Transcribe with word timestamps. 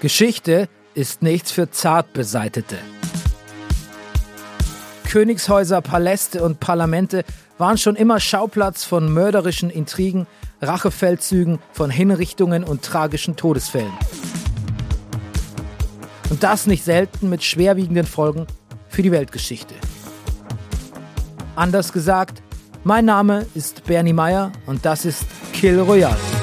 Geschichte 0.00 0.68
ist 0.94 1.22
nichts 1.22 1.50
für 1.50 1.70
Zartbeseitete. 1.72 2.76
Königshäuser, 5.10 5.80
Paläste 5.80 6.44
und 6.44 6.60
Parlamente 6.60 7.24
waren 7.56 7.78
schon 7.78 7.96
immer 7.96 8.20
Schauplatz 8.20 8.84
von 8.84 9.12
mörderischen 9.12 9.70
Intrigen, 9.70 10.28
Rachefeldzügen, 10.62 11.58
von 11.72 11.90
Hinrichtungen 11.90 12.62
und 12.62 12.82
tragischen 12.82 13.34
Todesfällen. 13.34 13.92
Und 16.30 16.44
das 16.44 16.68
nicht 16.68 16.84
selten 16.84 17.28
mit 17.28 17.42
schwerwiegenden 17.42 18.06
Folgen 18.06 18.46
für 18.88 19.02
die 19.02 19.10
Weltgeschichte. 19.10 19.74
Anders 21.56 21.92
gesagt, 21.92 22.40
mein 22.84 23.04
Name 23.04 23.46
ist 23.56 23.84
Bernie 23.84 24.12
Meyer 24.12 24.52
und 24.66 24.84
das 24.84 25.04
ist 25.04 25.24
Kill 25.52 25.80
Royale. 25.80 26.37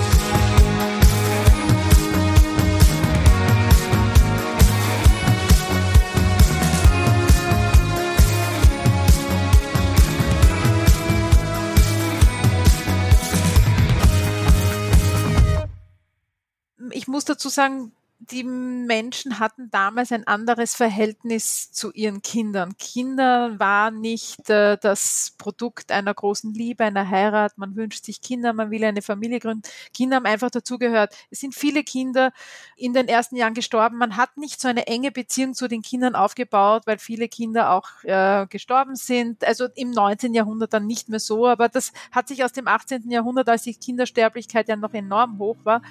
Sagen, 17.55 17.91
die 18.19 18.43
Menschen 18.43 19.39
hatten 19.39 19.69
damals 19.71 20.11
ein 20.11 20.25
anderes 20.25 20.73
Verhältnis 20.73 21.71
zu 21.71 21.91
ihren 21.91 22.21
Kindern. 22.21 22.77
Kinder 22.77 23.59
war 23.59 23.91
nicht 23.91 24.50
äh, 24.50 24.77
das 24.82 25.36
Produkt 25.37 25.91
einer 25.91 26.13
großen 26.13 26.54
Liebe, 26.54 26.86
einer 26.86 27.10
Heirat. 27.10 27.57
Man 27.57 27.75
wünscht 27.75 28.05
sich 28.05 28.21
Kinder, 28.21 28.54
man 28.54 28.71
will 28.71 28.83
eine 28.83 29.01
Familie 29.01 29.39
gründen. 29.39 29.63
Kinder 29.93 30.15
haben 30.15 30.25
einfach 30.25 30.49
dazugehört. 30.49 31.13
Es 31.29 31.41
sind 31.41 31.54
viele 31.54 31.83
Kinder 31.83 32.31
in 32.77 32.94
den 32.94 33.08
ersten 33.08 33.36
Jahren 33.36 33.53
gestorben. 33.53 33.97
Man 33.97 34.17
hat 34.17 34.38
nicht 34.38 34.61
so 34.61 34.69
eine 34.69 34.88
enge 34.88 35.11
Beziehung 35.11 35.53
zu 35.53 35.67
den 35.67 35.81
Kindern 35.81 36.15
aufgebaut, 36.15 36.83
weil 36.85 36.97
viele 36.97 37.27
Kinder 37.27 37.71
auch 37.71 37.89
äh, 38.03 38.47
gestorben 38.47 38.95
sind. 38.95 39.43
Also 39.43 39.67
im 39.75 39.91
19. 39.91 40.33
Jahrhundert 40.33 40.73
dann 40.73 40.87
nicht 40.87 41.09
mehr 41.09 41.19
so, 41.19 41.47
aber 41.47 41.69
das 41.69 41.91
hat 42.11 42.30
sich 42.30 42.43
aus 42.43 42.53
dem 42.53 42.67
18. 42.67 43.11
Jahrhundert, 43.11 43.49
als 43.49 43.63
die 43.63 43.75
Kindersterblichkeit 43.75 44.69
ja 44.69 44.77
noch 44.77 44.93
enorm 44.93 45.37
hoch 45.37 45.58
war, 45.63 45.81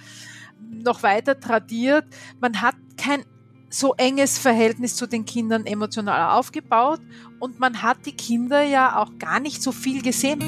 noch 0.60 1.02
weiter 1.02 1.38
tradiert. 1.38 2.05
Man 2.41 2.60
hat 2.60 2.77
kein 2.97 3.24
so 3.70 3.94
enges 3.97 4.38
Verhältnis 4.38 4.94
zu 4.94 5.06
den 5.06 5.24
Kindern 5.24 5.66
emotional 5.66 6.38
aufgebaut 6.38 7.00
und 7.41 7.58
man 7.58 7.83
hat 7.83 8.06
die 8.06 8.12
Kinder 8.12 8.62
ja 8.62 9.02
auch 9.02 9.19
gar 9.19 9.41
nicht 9.41 9.62
so 9.62 9.72
viel 9.72 10.00
gesehen. 10.00 10.41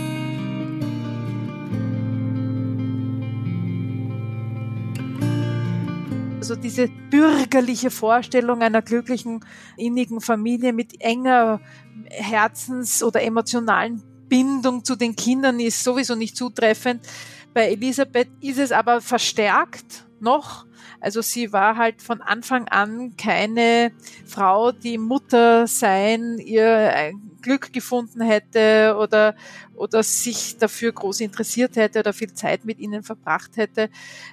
Also 6.38 6.54
diese 6.54 6.86
bürgerliche 7.10 7.90
Vorstellung 7.90 8.62
einer 8.62 8.80
glücklichen, 8.80 9.44
innigen 9.76 10.20
Familie 10.20 10.72
mit 10.72 11.00
enger 11.00 11.60
Herzens- 12.08 13.02
oder 13.02 13.20
emotionalen 13.22 14.00
Bindung 14.28 14.84
zu 14.84 14.94
den 14.94 15.16
Kindern 15.16 15.58
ist 15.58 15.82
sowieso 15.82 16.14
nicht 16.14 16.36
zutreffend. 16.36 17.00
Bei 17.56 17.70
Elisabeth 17.70 18.28
ist 18.42 18.58
es 18.58 18.70
aber 18.70 19.00
verstärkt 19.00 20.04
noch. 20.20 20.66
Also 21.00 21.22
sie 21.22 21.54
war 21.54 21.78
halt 21.78 22.02
von 22.02 22.20
Anfang 22.20 22.68
an 22.68 23.16
keine 23.16 23.92
Frau, 24.26 24.72
die 24.72 24.98
Mutter 24.98 25.66
sein, 25.66 26.36
ihr 26.36 27.14
Glück 27.40 27.72
gefunden 27.72 28.20
hätte 28.20 28.94
oder, 29.00 29.36
oder 29.74 30.02
sich 30.02 30.58
dafür 30.58 30.92
groß 30.92 31.20
interessiert 31.22 31.76
hätte 31.76 32.00
oder 32.00 32.12
viel 32.12 32.34
Zeit 32.34 32.66
mit 32.66 32.78
ihnen 32.78 33.02
verbracht 33.02 33.56
hätte. 33.56 33.88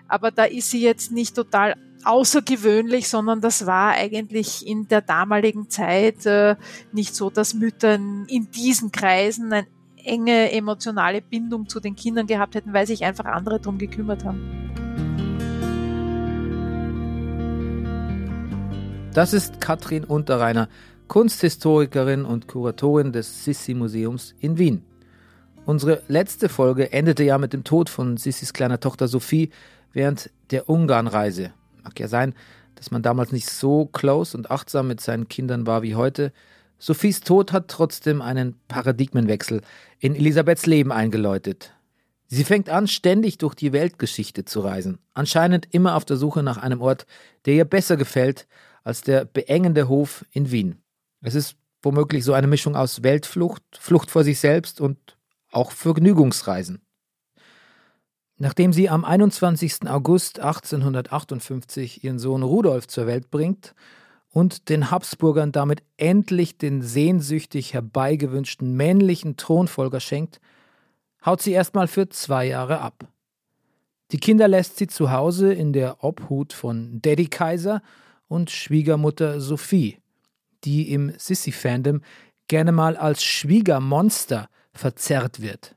Aber 0.10 0.30
da 0.30 0.44
ist 0.44 0.72
sie 0.72 0.82
jetzt 0.82 1.14
nicht 1.14 1.34
total 1.34 1.76
außergewöhnlich, 2.04 3.08
sondern 3.08 3.40
das 3.40 3.66
war 3.66 3.94
eigentlich 3.94 4.68
in 4.68 4.90
der 4.90 5.00
damaligen 5.00 5.70
Zeit 5.70 6.26
äh, 6.26 6.58
nicht 6.92 7.16
so, 7.16 7.30
dass 7.30 7.54
Mütter 7.54 7.96
in 7.96 8.52
diesen 8.54 8.92
Kreisen 8.92 9.54
ein 9.54 9.68
enge 10.04 10.52
emotionale 10.52 11.22
Bindung 11.22 11.68
zu 11.68 11.80
den 11.80 11.96
Kindern 11.96 12.28
gehabt 12.28 12.56
hätten, 12.56 12.74
weil 12.74 12.88
sich 12.88 13.04
einfach 13.04 13.26
andere 13.26 13.60
darum 13.60 13.78
gekümmert 13.78 14.24
haben. 14.24 14.42
Das 19.14 19.34
ist 19.34 19.62
Katrin 19.62 20.04
Unterreiner, 20.06 20.70
Kunsthistorikerin 21.08 22.26
und 22.26 22.48
Kuratorin 22.48 23.12
des 23.12 23.44
Sissi-Museums 23.44 24.34
in 24.40 24.58
Wien. 24.58 24.84
Unsere 25.66 26.02
letzte 26.08 26.50
Folge 26.50 26.92
endete 26.92 27.24
ja 27.24 27.38
mit 27.38 27.54
dem 27.54 27.64
Tod 27.64 27.90
von 27.90 28.18
Sissis 28.18 28.54
kleiner 28.54 28.80
Tochter 28.80 29.08
Sophie 29.08 29.52
während 29.94 30.32
der 30.50 30.68
Ungarnreise. 30.68 31.54
Mag 31.84 32.00
ja 32.00 32.08
sein, 32.08 32.34
dass 32.76 32.92
man 32.92 33.02
damals 33.02 33.32
nicht 33.32 33.50
so 33.50 33.86
close 33.86 34.36
und 34.36 34.52
achtsam 34.52 34.88
mit 34.88 35.00
seinen 35.00 35.28
Kindern 35.28 35.68
war 35.68 35.84
wie 35.84 35.96
heute, 35.96 36.34
Sophies 36.84 37.22
Tod 37.22 37.54
hat 37.54 37.70
trotzdem 37.70 38.22
einen 38.22 38.60
Paradigmenwechsel 38.68 39.62
in 40.00 40.18
Elisabeths 40.18 40.66
Leben 40.66 40.92
eingeläutet. 40.92 41.74
Sie 42.28 42.44
fängt 42.44 42.68
an, 42.68 42.90
ständig 42.90 43.38
durch 43.38 43.56
die 43.56 43.72
Weltgeschichte 43.72 44.44
zu 44.44 44.60
reisen, 44.60 45.00
anscheinend 45.14 45.74
immer 45.74 45.96
auf 45.96 46.04
der 46.04 46.18
Suche 46.18 46.44
nach 46.44 46.58
einem 46.58 46.82
Ort, 46.82 47.06
der 47.46 47.54
ihr 47.54 47.64
besser 47.64 47.96
gefällt 47.96 48.48
als 48.84 49.00
der 49.00 49.24
beengende 49.24 49.88
Hof 49.88 50.26
in 50.32 50.52
Wien. 50.52 50.82
Es 51.22 51.36
ist 51.36 51.56
womöglich 51.82 52.26
so 52.26 52.34
eine 52.34 52.48
Mischung 52.48 52.76
aus 52.76 53.02
Weltflucht, 53.02 53.64
Flucht 53.80 54.12
vor 54.12 54.26
sich 54.26 54.42
selbst 54.42 54.82
und 54.82 54.98
auch 55.54 55.72
Vergnügungsreisen. 55.72 56.82
Nachdem 58.36 58.74
sie 58.74 58.90
am 58.90 59.06
21. 59.06 59.88
August 59.88 60.42
1858 60.42 62.04
ihren 62.04 62.20
Sohn 62.20 62.44
Rudolf 62.44 62.90
zur 62.90 63.08
Welt 63.08 63.32
bringt 63.32 63.74
und 64.34 64.70
den 64.70 64.90
Habsburgern 64.90 65.52
damit 65.52 65.84
endlich 65.96 66.58
den 66.58 66.82
sehnsüchtig 66.82 67.74
herbeigewünschten 67.74 68.76
männlichen 68.76 69.38
Thronfolger 69.38 70.00
schenkt, 70.00 70.42
haut 71.24 71.42
sie 71.42 71.52
erstmal 71.52 71.88
für 71.88 72.10
zwei 72.10 72.48
Jahre 72.48 72.82
ab. 72.82 73.08
Die 74.12 74.18
Kinder 74.18 74.48
lässt 74.48 74.78
sie 74.78 74.88
zu 74.88 75.12
Hause 75.12 75.54
in 75.54 75.72
der 75.72 76.04
Obhut 76.04 76.52
von 76.52 77.00
Daddy 77.02 77.28
Kaiser 77.28 77.84
und 78.28 78.50
Schwiegermutter 78.50 79.40
Sophie, 79.40 80.00
die 80.64 80.92
im 80.92 81.14
Sissy-Fandom 81.16 82.02
gerne 82.48 82.72
mal 82.72 82.98
als 82.98 83.24
Schwiegermonster 83.24 84.50
verzerrt 84.74 85.42
wird. 85.42 85.76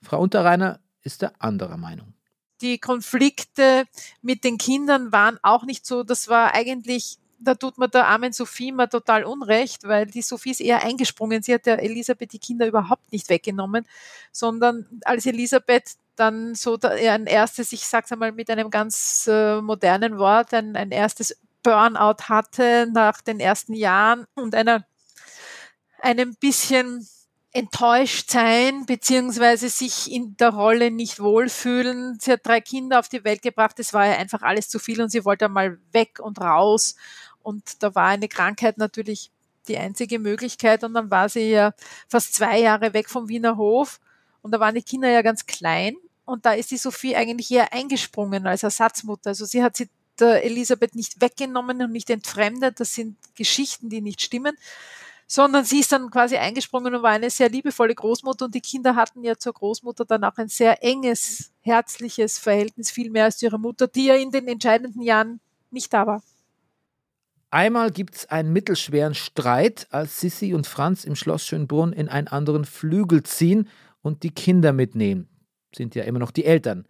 Frau 0.00 0.20
Unterreiner 0.20 0.78
ist 1.02 1.22
der 1.22 1.32
anderer 1.42 1.76
Meinung. 1.76 2.14
Die 2.60 2.78
Konflikte 2.78 3.86
mit 4.20 4.44
den 4.44 4.56
Kindern 4.56 5.10
waren 5.10 5.38
auch 5.42 5.64
nicht 5.64 5.84
so, 5.84 6.04
das 6.04 6.28
war 6.28 6.54
eigentlich 6.54 7.18
da 7.44 7.54
tut 7.54 7.78
man 7.78 7.90
der 7.90 8.06
armen 8.06 8.32
Sophie 8.32 8.72
mal 8.72 8.86
total 8.86 9.24
unrecht, 9.24 9.84
weil 9.84 10.06
die 10.06 10.22
Sophie 10.22 10.50
ist 10.50 10.60
eher 10.60 10.82
eingesprungen. 10.82 11.42
Sie 11.42 11.54
hat 11.54 11.66
der 11.66 11.82
Elisabeth 11.82 12.32
die 12.32 12.38
Kinder 12.38 12.66
überhaupt 12.66 13.12
nicht 13.12 13.28
weggenommen, 13.28 13.86
sondern 14.30 14.86
als 15.04 15.26
Elisabeth 15.26 15.96
dann 16.16 16.54
so 16.54 16.78
ein 16.82 17.26
erstes, 17.26 17.72
ich 17.72 17.86
sag's 17.86 18.12
einmal 18.12 18.32
mit 18.32 18.50
einem 18.50 18.70
ganz 18.70 19.26
äh, 19.30 19.60
modernen 19.60 20.18
Wort, 20.18 20.52
ein, 20.54 20.76
ein 20.76 20.90
erstes 20.90 21.36
Burnout 21.62 22.24
hatte 22.28 22.88
nach 22.92 23.20
den 23.20 23.40
ersten 23.40 23.74
Jahren 23.74 24.26
und 24.34 24.54
einer 24.54 24.84
einem 26.00 26.34
bisschen 26.34 27.06
enttäuscht 27.52 28.30
sein, 28.30 28.86
beziehungsweise 28.86 29.68
sich 29.68 30.10
in 30.10 30.36
der 30.38 30.50
Rolle 30.50 30.90
nicht 30.90 31.20
wohlfühlen. 31.20 32.18
Sie 32.18 32.32
hat 32.32 32.46
drei 32.46 32.60
Kinder 32.60 32.98
auf 32.98 33.08
die 33.08 33.24
Welt 33.24 33.42
gebracht, 33.42 33.78
es 33.78 33.92
war 33.92 34.06
ja 34.06 34.14
einfach 34.14 34.42
alles 34.42 34.68
zu 34.68 34.78
viel 34.78 35.00
und 35.02 35.10
sie 35.10 35.24
wollte 35.24 35.48
mal 35.48 35.78
weg 35.92 36.18
und 36.18 36.40
raus 36.40 36.96
und 37.42 37.82
da 37.82 37.94
war 37.94 38.08
eine 38.08 38.28
Krankheit 38.28 38.78
natürlich 38.78 39.30
die 39.68 39.78
einzige 39.78 40.18
Möglichkeit. 40.18 40.84
Und 40.84 40.94
dann 40.94 41.10
war 41.10 41.28
sie 41.28 41.50
ja 41.50 41.72
fast 42.08 42.34
zwei 42.34 42.60
Jahre 42.60 42.92
weg 42.94 43.08
vom 43.08 43.28
Wiener 43.28 43.56
Hof. 43.56 44.00
Und 44.42 44.52
da 44.52 44.60
waren 44.60 44.74
die 44.74 44.82
Kinder 44.82 45.08
ja 45.08 45.22
ganz 45.22 45.46
klein. 45.46 45.96
Und 46.24 46.46
da 46.46 46.52
ist 46.52 46.70
die 46.70 46.76
Sophie 46.76 47.16
eigentlich 47.16 47.50
eher 47.50 47.72
eingesprungen 47.72 48.46
als 48.46 48.62
Ersatzmutter. 48.62 49.30
Also 49.30 49.44
sie 49.44 49.62
hat 49.62 49.76
sie 49.76 49.88
der 50.18 50.44
Elisabeth 50.44 50.94
nicht 50.94 51.20
weggenommen 51.20 51.82
und 51.82 51.92
nicht 51.92 52.10
entfremdet. 52.10 52.80
Das 52.80 52.94
sind 52.94 53.16
Geschichten, 53.34 53.88
die 53.88 54.00
nicht 54.00 54.20
stimmen. 54.20 54.56
Sondern 55.26 55.64
sie 55.64 55.80
ist 55.80 55.92
dann 55.92 56.10
quasi 56.10 56.36
eingesprungen 56.36 56.94
und 56.94 57.02
war 57.02 57.12
eine 57.12 57.30
sehr 57.30 57.48
liebevolle 57.48 57.94
Großmutter. 57.94 58.46
Und 58.46 58.54
die 58.54 58.60
Kinder 58.60 58.96
hatten 58.96 59.24
ja 59.24 59.36
zur 59.38 59.54
Großmutter 59.54 60.04
dann 60.04 60.24
auch 60.24 60.36
ein 60.36 60.48
sehr 60.48 60.82
enges, 60.84 61.52
herzliches 61.62 62.38
Verhältnis, 62.38 62.90
viel 62.90 63.10
mehr 63.10 63.24
als 63.24 63.38
zu 63.38 63.46
ihrer 63.46 63.58
Mutter, 63.58 63.86
die 63.86 64.06
ja 64.06 64.14
in 64.14 64.30
den 64.30 64.48
entscheidenden 64.48 65.00
Jahren 65.00 65.40
nicht 65.70 65.92
da 65.92 66.06
war. 66.06 66.22
Einmal 67.52 67.90
gibt 67.90 68.14
es 68.16 68.26
einen 68.30 68.50
mittelschweren 68.50 69.14
Streit, 69.14 69.86
als 69.90 70.18
Sissi 70.18 70.54
und 70.54 70.66
Franz 70.66 71.04
im 71.04 71.14
Schloss 71.14 71.44
Schönbrunn 71.46 71.92
in 71.92 72.08
einen 72.08 72.26
anderen 72.26 72.64
Flügel 72.64 73.24
ziehen 73.24 73.68
und 74.00 74.22
die 74.22 74.30
Kinder 74.30 74.72
mitnehmen. 74.72 75.28
Sind 75.76 75.94
ja 75.94 76.04
immer 76.04 76.18
noch 76.18 76.30
die 76.30 76.46
Eltern. 76.46 76.86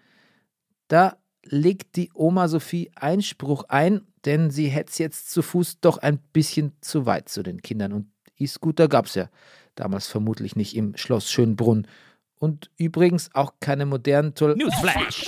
Da 0.87 1.17
legt 1.45 1.97
die 1.97 2.13
Oma 2.15 2.47
Sophie 2.47 2.93
Einspruch 2.95 3.65
ein, 3.71 4.07
denn 4.25 4.53
sie 4.53 4.69
hätte 4.69 5.03
jetzt 5.03 5.33
zu 5.33 5.43
Fuß 5.43 5.81
doch 5.81 5.99
ein 5.99 6.19
bisschen 6.33 6.77
zu 6.81 7.07
weit 7.07 7.29
zu 7.29 7.43
den 7.43 7.61
Kindern. 7.61 7.93
Und 7.93 8.13
E-Scooter 8.39 8.87
gab 8.87 9.07
es 9.07 9.17
ja 9.17 9.31
damals 9.75 10.07
vermutlich 10.07 10.55
nicht 10.55 10.77
im 10.77 10.97
Schloss 10.97 11.29
Schönbrunn. 11.29 11.89
Und 12.39 12.71
übrigens 12.77 13.35
auch 13.35 13.55
keine 13.59 13.85
modernen 13.85 14.37
Toll 14.37 14.55
Newsflash! 14.55 15.27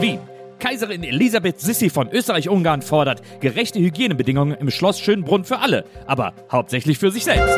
Wien 0.00 0.20
Kaiserin 0.58 1.04
Elisabeth 1.04 1.60
Sissi 1.60 1.88
von 1.88 2.10
Österreich-Ungarn 2.10 2.82
fordert 2.82 3.22
gerechte 3.40 3.78
Hygienebedingungen 3.78 4.56
im 4.58 4.70
Schloss 4.70 4.98
Schönbrunn 4.98 5.44
für 5.44 5.60
alle, 5.60 5.84
aber 6.06 6.34
hauptsächlich 6.50 6.98
für 6.98 7.10
sich 7.10 7.24
selbst. 7.24 7.56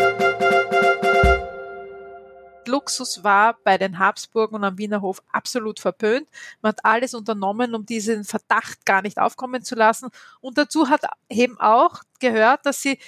Luxus 2.66 3.24
war 3.24 3.58
bei 3.64 3.78
den 3.78 3.98
Habsburgen 3.98 4.56
und 4.56 4.64
am 4.64 4.78
Wiener 4.78 5.00
Hof 5.00 5.22
absolut 5.32 5.80
verpönt. 5.80 6.28
Man 6.62 6.70
hat 6.70 6.84
alles 6.84 7.14
unternommen, 7.14 7.74
um 7.74 7.86
diesen 7.86 8.24
Verdacht 8.24 8.84
gar 8.84 9.02
nicht 9.02 9.18
aufkommen 9.18 9.62
zu 9.62 9.74
lassen. 9.74 10.10
Und 10.40 10.58
dazu 10.58 10.88
hat 10.88 11.02
eben 11.28 11.58
auch 11.58 12.02
gehört, 12.20 12.66
dass 12.66 12.82
sie 12.82 12.98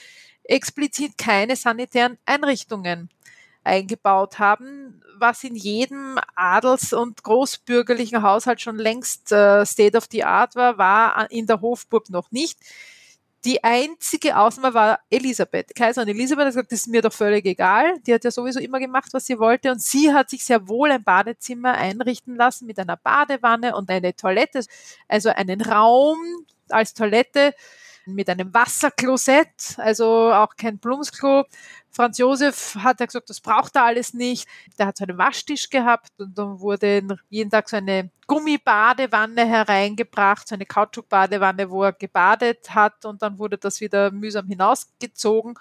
explizit 0.45 1.17
keine 1.19 1.55
sanitären 1.55 2.19
Einrichtungen 2.27 3.09
eingebaut 3.65 4.39
haben, 4.39 5.03
was 5.19 5.45
in 5.45 5.55
jedem 5.55 6.19
Adels- 6.35 6.93
und 6.93 7.23
großbürgerlichen 7.23 8.23
Haushalt 8.23 8.61
schon 8.61 8.77
längst 8.77 9.33
äh, 9.33 9.65
State 9.65 9.97
of 9.97 10.07
the 10.11 10.25
Art 10.25 10.57
war, 10.57 10.79
war 10.79 11.31
in 11.31 11.47
der 11.47 11.61
Hofburg 11.61 12.11
noch 12.11 12.31
nicht. 12.31 12.59
Die 13.45 13.65
einzige 13.65 14.37
Ausnahme 14.37 14.73
war 14.73 15.01
Elisabeth. 15.11 15.75
Kaiserin 15.75 16.09
Elisabeth 16.09 16.47
hat 16.47 16.53
gesagt, 16.53 16.73
das 16.73 16.81
ist 16.81 16.89
mir 16.89 17.03
doch 17.03 17.13
völlig 17.13 17.45
egal. 17.45 17.99
Die 18.07 18.15
hat 18.15 18.23
ja 18.23 18.31
sowieso 18.31 18.61
immer 18.61 18.79
gemacht, 18.79 19.09
was 19.13 19.27
sie 19.27 19.39
wollte. 19.39 19.73
Und 19.73 19.83
sie 19.83 20.13
hat 20.13 20.31
sich 20.31 20.45
sehr 20.45 20.69
wohl 20.69 20.93
ein 20.93 21.03
Badezimmer 21.03 21.73
einrichten 21.73 22.37
lassen 22.37 22.67
mit 22.67 22.79
einer 22.79 22.97
Badewanne 22.97 23.75
und 23.75 23.91
eine 23.91 24.15
Toilette, 24.15 24.65
also 25.09 25.31
einen 25.31 25.61
Raum 25.61 26.19
als 26.69 26.95
Toilette 26.95 27.53
mit 28.07 28.29
einem 28.29 28.53
Wasserklosett, 28.55 29.77
also 29.77 30.33
auch 30.33 30.55
kein 30.57 30.79
Plumpsklo. 30.79 31.45
Franz 31.95 32.17
Josef 32.17 32.75
hat 32.77 33.01
ja 33.01 33.07
gesagt, 33.07 33.29
das 33.29 33.41
braucht 33.41 33.77
er 33.77 33.85
alles 33.85 34.15
nicht. 34.15 34.49
Der 34.79 34.87
hat 34.87 34.97
so 34.97 35.05
einen 35.05 35.19
Waschtisch 35.19 35.69
gehabt 35.69 36.11
und 36.19 36.37
dann 36.37 36.59
wurde 36.61 37.19
jeden 37.29 37.51
Tag 37.51 37.69
so 37.69 37.77
eine 37.77 38.11
Gummibadewanne 38.27 39.45
hereingebracht, 39.45 40.49
so 40.49 40.55
eine 40.55 40.65
Kautschukbadewanne, 40.65 41.71
wo 41.71 41.85
er 41.85 41.93
gebadet 41.93 42.75
hat 42.75 43.05
und 43.05 43.21
dann 43.21 43.39
wurde 43.39 43.59
das 43.59 43.81
wieder 43.83 44.11
mühsam 44.11 44.47
hinausgezogen 44.47 45.59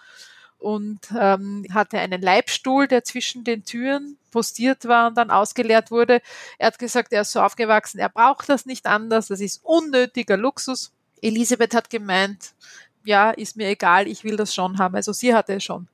und 0.57 0.99
ähm, 1.19 1.65
hatte 1.73 1.99
einen 1.99 2.21
Leibstuhl, 2.21 2.87
der 2.87 3.03
zwischen 3.03 3.43
den 3.43 3.65
Türen 3.65 4.17
postiert 4.31 4.87
war 4.87 5.07
und 5.07 5.17
dann 5.17 5.31
ausgeleert 5.31 5.91
wurde. 5.91 6.21
Er 6.57 6.67
hat 6.67 6.79
gesagt, 6.79 7.11
er 7.11 7.21
ist 7.21 7.33
so 7.33 7.41
aufgewachsen, 7.41 7.99
er 7.99 8.09
braucht 8.09 8.47
das 8.47 8.65
nicht 8.65 8.85
anders, 8.85 9.27
das 9.27 9.41
ist 9.41 9.59
unnötiger 9.63 10.37
Luxus. 10.37 10.93
Elisabeth 11.21 11.75
hat 11.75 11.89
gemeint, 11.89 12.53
ja, 13.03 13.31
ist 13.31 13.57
mir 13.57 13.67
egal, 13.67 14.07
ich 14.07 14.23
will 14.23 14.37
das 14.37 14.53
schon 14.53 14.77
haben. 14.77 14.95
Also 14.95 15.11
sie 15.11 15.33
hatte 15.33 15.55
es 15.55 15.63
schon. 15.63 15.87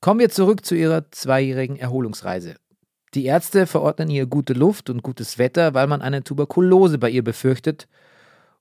Kommen 0.00 0.20
wir 0.20 0.30
zurück 0.30 0.64
zu 0.64 0.74
ihrer 0.74 1.10
zweijährigen 1.10 1.76
Erholungsreise. 1.76 2.54
Die 3.12 3.26
Ärzte 3.26 3.66
verordnen 3.66 4.08
ihr 4.08 4.24
gute 4.24 4.54
Luft 4.54 4.88
und 4.88 5.02
gutes 5.02 5.36
Wetter, 5.36 5.74
weil 5.74 5.88
man 5.88 6.00
eine 6.00 6.24
Tuberkulose 6.24 6.96
bei 6.96 7.10
ihr 7.10 7.22
befürchtet. 7.22 7.86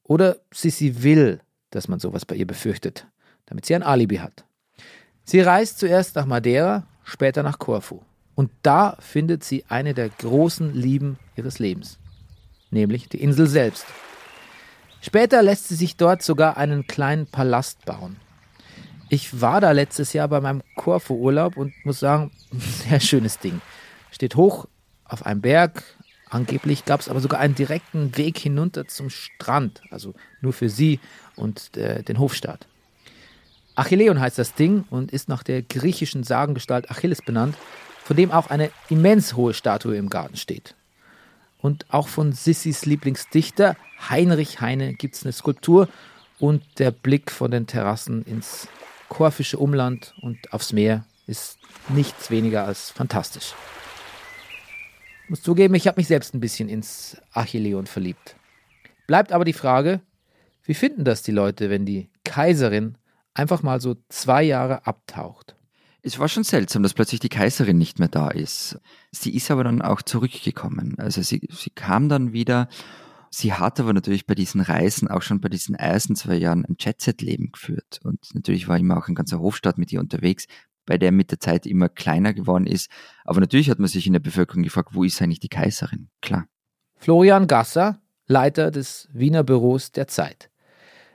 Oder 0.03 0.37
Sissi 0.53 1.01
will, 1.01 1.39
dass 1.69 1.87
man 1.87 1.99
sowas 1.99 2.25
bei 2.25 2.35
ihr 2.35 2.47
befürchtet, 2.47 3.07
damit 3.45 3.65
sie 3.65 3.75
ein 3.75 3.83
Alibi 3.83 4.17
hat. 4.17 4.43
Sie 5.23 5.39
reist 5.39 5.79
zuerst 5.79 6.15
nach 6.15 6.25
Madeira, 6.25 6.87
später 7.03 7.41
nach 7.41 7.57
Korfu. 7.57 8.01
Und 8.35 8.51
da 8.61 8.97
findet 8.99 9.45
sie 9.45 9.63
eine 9.69 9.93
der 9.93 10.09
großen 10.09 10.73
Lieben 10.73 11.19
ihres 11.37 11.59
Lebens, 11.59 11.99
nämlich 12.69 13.07
die 13.07 13.21
Insel 13.21 13.47
selbst. 13.47 13.85
Später 14.99 15.41
lässt 15.41 15.69
sie 15.69 15.75
sich 15.75 15.95
dort 15.95 16.21
sogar 16.21 16.57
einen 16.57 16.85
kleinen 16.85 17.27
Palast 17.27 17.85
bauen. 17.85 18.17
Ich 19.11 19.41
war 19.41 19.59
da 19.59 19.71
letztes 19.71 20.13
Jahr 20.13 20.27
bei 20.27 20.39
meinem 20.39 20.61
Korfu-Urlaub 20.75 21.57
und 21.57 21.73
muss 21.83 21.99
sagen, 21.99 22.31
sehr 22.51 22.99
schönes 22.99 23.39
Ding. 23.39 23.59
Steht 24.11 24.35
hoch 24.35 24.67
auf 25.03 25.25
einem 25.25 25.41
Berg. 25.41 25.83
Angeblich 26.29 26.85
gab 26.85 26.99
es 26.99 27.09
aber 27.09 27.19
sogar 27.19 27.39
einen 27.39 27.55
direkten 27.55 28.15
Weg 28.15 28.37
hinunter 28.37 28.87
zum 28.87 29.09
Strand, 29.09 29.81
also 29.89 30.13
nur 30.41 30.53
für 30.53 30.69
sie 30.69 30.99
und 31.35 31.75
äh, 31.75 32.03
den 32.03 32.19
Hofstaat. 32.19 32.67
Achilleon 33.75 34.19
heißt 34.19 34.37
das 34.37 34.53
Ding 34.53 34.85
und 34.91 35.11
ist 35.11 35.27
nach 35.27 35.41
der 35.41 35.63
griechischen 35.63 36.23
Sagengestalt 36.23 36.91
Achilles 36.91 37.23
benannt, 37.23 37.55
von 38.03 38.15
dem 38.15 38.31
auch 38.31 38.51
eine 38.51 38.69
immens 38.89 39.35
hohe 39.35 39.55
Statue 39.55 39.95
im 39.95 40.09
Garten 40.09 40.35
steht. 40.35 40.75
Und 41.57 41.87
auch 41.89 42.07
von 42.07 42.31
Sissis 42.31 42.85
Lieblingsdichter 42.85 43.75
Heinrich 44.07 44.61
Heine 44.61 44.93
gibt 44.93 45.15
es 45.15 45.23
eine 45.23 45.31
Skulptur 45.31 45.89
und 46.37 46.61
der 46.77 46.91
Blick 46.91 47.31
von 47.31 47.49
den 47.49 47.65
Terrassen 47.65 48.23
ins 48.23 48.67
korfische 49.09 49.57
Umland 49.57 50.13
und 50.21 50.53
aufs 50.53 50.71
Meer 50.71 51.05
ist 51.27 51.59
nichts 51.89 52.31
weniger 52.31 52.65
als 52.65 52.91
fantastisch. 52.91 53.53
Ich 55.23 55.29
muss 55.29 55.43
zugeben, 55.43 55.75
ich 55.75 55.87
habe 55.87 55.99
mich 55.99 56.07
selbst 56.07 56.33
ein 56.33 56.39
bisschen 56.39 56.69
ins 56.69 57.17
Achilleon 57.33 57.85
verliebt. 57.85 58.35
Bleibt 59.05 59.31
aber 59.31 59.45
die 59.45 59.53
Frage, 59.53 60.01
wie 60.63 60.73
finden 60.73 61.03
das 61.03 61.23
die 61.23 61.31
Leute, 61.31 61.69
wenn 61.69 61.85
die 61.85 62.09
Kaiserin 62.23 62.95
einfach 63.33 63.63
mal 63.63 63.81
so 63.81 63.95
zwei 64.09 64.43
Jahre 64.43 64.85
abtaucht? 64.87 65.55
Es 66.01 66.17
war 66.17 66.29
schon 66.29 66.43
seltsam, 66.43 66.81
dass 66.83 66.93
plötzlich 66.93 67.19
die 67.19 67.29
Kaiserin 67.29 67.77
nicht 67.77 67.99
mehr 67.99 68.07
da 68.07 68.29
ist. 68.29 68.79
Sie 69.11 69.35
ist 69.35 69.51
aber 69.51 69.63
dann 69.63 69.81
auch 69.81 70.01
zurückgekommen. 70.01 70.95
Also 70.97 71.21
sie, 71.21 71.41
sie 71.51 71.71
kam 71.71 72.07
dann 72.07 72.31
wieder. 72.31 72.69
Sie 73.31 73.53
hat 73.53 73.79
aber 73.79 73.93
natürlich 73.93 74.25
bei 74.25 74.35
diesen 74.35 74.61
Reisen, 74.61 75.07
auch 75.07 75.21
schon 75.21 75.39
bei 75.39 75.49
diesen 75.49 75.75
ersten 75.75 76.15
zwei 76.15 76.35
Jahren, 76.35 76.65
ein 76.65 76.77
Jet-Set-Leben 76.79 77.51
geführt. 77.51 77.99
Und 78.03 78.33
natürlich 78.33 78.67
war 78.67 78.77
immer 78.77 78.97
auch 78.97 79.07
ein 79.07 79.15
ganzer 79.15 79.39
Hofstaat 79.39 79.77
mit 79.77 79.91
ihr 79.91 79.99
unterwegs, 79.99 80.47
bei 80.85 80.97
der 80.97 81.11
mit 81.11 81.29
der 81.31 81.39
Zeit 81.39 81.67
immer 81.67 81.89
kleiner 81.89 82.33
geworden 82.33 82.65
ist. 82.65 82.89
Aber 83.23 83.39
natürlich 83.39 83.69
hat 83.69 83.79
man 83.79 83.87
sich 83.87 84.07
in 84.07 84.13
der 84.13 84.19
Bevölkerung 84.19 84.63
gefragt, 84.63 84.89
wo 84.93 85.03
ist 85.03 85.21
eigentlich 85.21 85.39
die 85.39 85.49
Kaiserin? 85.49 86.09
Klar. 86.21 86.47
Florian 86.95 87.47
Gasser, 87.47 88.01
Leiter 88.25 88.71
des 88.71 89.07
Wiener 89.13 89.43
Büros 89.43 89.91
der 89.91 90.07
Zeit. 90.07 90.49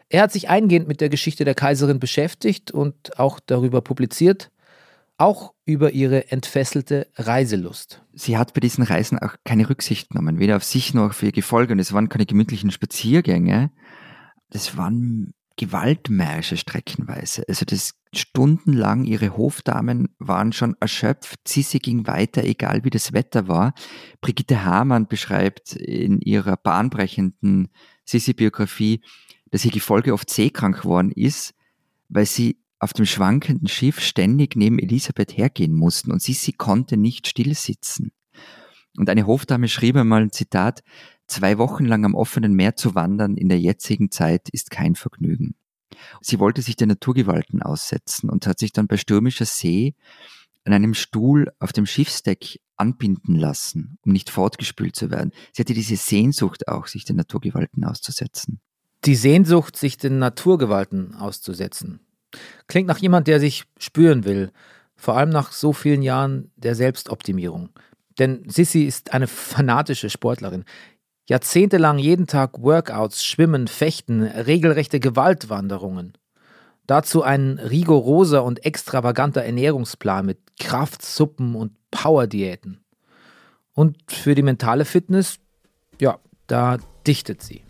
Er 0.08 0.22
hat 0.22 0.32
sich 0.32 0.48
eingehend 0.48 0.86
mit 0.86 1.00
der 1.00 1.08
Geschichte 1.08 1.44
der 1.44 1.54
Kaiserin 1.54 1.98
beschäftigt 1.98 2.70
und 2.70 3.18
auch 3.18 3.40
darüber 3.40 3.80
publiziert 3.80 4.50
auch 5.16 5.54
über 5.64 5.92
ihre 5.92 6.30
entfesselte 6.30 7.06
Reiselust. 7.14 8.02
Sie 8.12 8.36
hat 8.36 8.54
bei 8.54 8.60
diesen 8.60 8.84
Reisen 8.84 9.18
auch 9.18 9.36
keine 9.44 9.68
Rücksicht 9.68 10.10
genommen, 10.10 10.38
weder 10.38 10.56
auf 10.56 10.64
sich 10.64 10.94
noch 10.94 11.10
auf 11.10 11.22
ihr 11.22 11.32
Gefolge. 11.32 11.72
Und 11.72 11.78
es 11.78 11.92
waren 11.92 12.08
keine 12.08 12.26
gemütlichen 12.26 12.70
Spaziergänge. 12.70 13.70
Das 14.50 14.76
waren 14.76 15.34
Gewaltmärsche 15.56 16.56
streckenweise. 16.56 17.44
Also 17.48 17.64
das 17.64 17.94
stundenlang, 18.12 19.04
ihre 19.04 19.36
Hofdamen 19.36 20.08
waren 20.18 20.52
schon 20.52 20.76
erschöpft. 20.80 21.46
Sissi 21.46 21.78
ging 21.78 22.08
weiter, 22.08 22.42
egal 22.42 22.84
wie 22.84 22.90
das 22.90 23.12
Wetter 23.12 23.46
war. 23.46 23.72
Brigitte 24.20 24.64
Hamann 24.64 25.06
beschreibt 25.06 25.74
in 25.74 26.20
ihrer 26.20 26.56
bahnbrechenden 26.56 27.68
Sissi-Biografie, 28.04 29.00
dass 29.50 29.64
ihr 29.64 29.70
Gefolge 29.70 30.12
oft 30.12 30.28
seekrank 30.28 30.82
geworden 30.82 31.12
ist, 31.12 31.54
weil 32.08 32.26
sie 32.26 32.58
auf 32.84 32.92
dem 32.92 33.06
schwankenden 33.06 33.66
Schiff 33.66 33.98
ständig 33.98 34.56
neben 34.56 34.78
Elisabeth 34.78 35.36
hergehen 35.36 35.74
mussten 35.74 36.12
und 36.12 36.20
Sissi 36.20 36.52
konnte 36.52 36.98
nicht 36.98 37.26
still 37.26 37.54
sitzen. 37.54 38.12
Und 38.98 39.08
eine 39.08 39.26
Hofdame 39.26 39.68
schrieb 39.68 39.96
einmal 39.96 40.20
ein 40.20 40.32
Zitat, 40.32 40.82
zwei 41.26 41.56
Wochen 41.56 41.86
lang 41.86 42.04
am 42.04 42.14
offenen 42.14 42.52
Meer 42.52 42.76
zu 42.76 42.94
wandern 42.94 43.38
in 43.38 43.48
der 43.48 43.58
jetzigen 43.58 44.10
Zeit 44.10 44.50
ist 44.50 44.70
kein 44.70 44.96
Vergnügen. 44.96 45.54
Sie 46.20 46.38
wollte 46.38 46.60
sich 46.60 46.76
der 46.76 46.86
Naturgewalten 46.86 47.62
aussetzen 47.62 48.28
und 48.28 48.46
hat 48.46 48.58
sich 48.58 48.72
dann 48.72 48.86
bei 48.86 48.98
stürmischer 48.98 49.46
See 49.46 49.94
an 50.64 50.74
einem 50.74 50.92
Stuhl 50.92 51.50
auf 51.60 51.72
dem 51.72 51.86
Schiffsdeck 51.86 52.60
anbinden 52.76 53.34
lassen, 53.34 53.96
um 54.02 54.12
nicht 54.12 54.28
fortgespült 54.28 54.94
zu 54.94 55.10
werden. 55.10 55.32
Sie 55.52 55.62
hatte 55.62 55.72
diese 55.72 55.96
Sehnsucht 55.96 56.68
auch, 56.68 56.86
sich 56.86 57.06
den 57.06 57.16
Naturgewalten 57.16 57.82
auszusetzen. 57.84 58.60
Die 59.06 59.14
Sehnsucht, 59.14 59.76
sich 59.76 59.96
den 59.96 60.18
Naturgewalten 60.18 61.14
auszusetzen. 61.14 62.03
Klingt 62.66 62.88
nach 62.88 62.98
jemand, 62.98 63.26
der 63.26 63.40
sich 63.40 63.64
spüren 63.78 64.24
will, 64.24 64.50
vor 64.96 65.16
allem 65.16 65.30
nach 65.30 65.52
so 65.52 65.72
vielen 65.72 66.02
Jahren 66.02 66.50
der 66.56 66.74
Selbstoptimierung. 66.74 67.70
Denn 68.18 68.48
Sissy 68.48 68.82
ist 68.82 69.12
eine 69.12 69.26
fanatische 69.26 70.10
Sportlerin. 70.10 70.64
Jahrzehntelang 71.28 71.98
jeden 71.98 72.26
Tag 72.26 72.62
Workouts, 72.62 73.24
Schwimmen, 73.24 73.66
Fechten, 73.66 74.22
regelrechte 74.22 75.00
Gewaltwanderungen. 75.00 76.12
Dazu 76.86 77.22
ein 77.22 77.58
rigoroser 77.58 78.44
und 78.44 78.64
extravaganter 78.66 79.42
Ernährungsplan 79.42 80.26
mit 80.26 80.38
Kraftsuppen 80.60 81.54
und 81.54 81.72
Powerdiäten. 81.90 82.84
Und 83.72 83.96
für 84.06 84.34
die 84.34 84.42
mentale 84.42 84.84
Fitness, 84.84 85.38
ja, 85.98 86.18
da 86.46 86.76
dichtet 87.06 87.42
sie. 87.42 87.62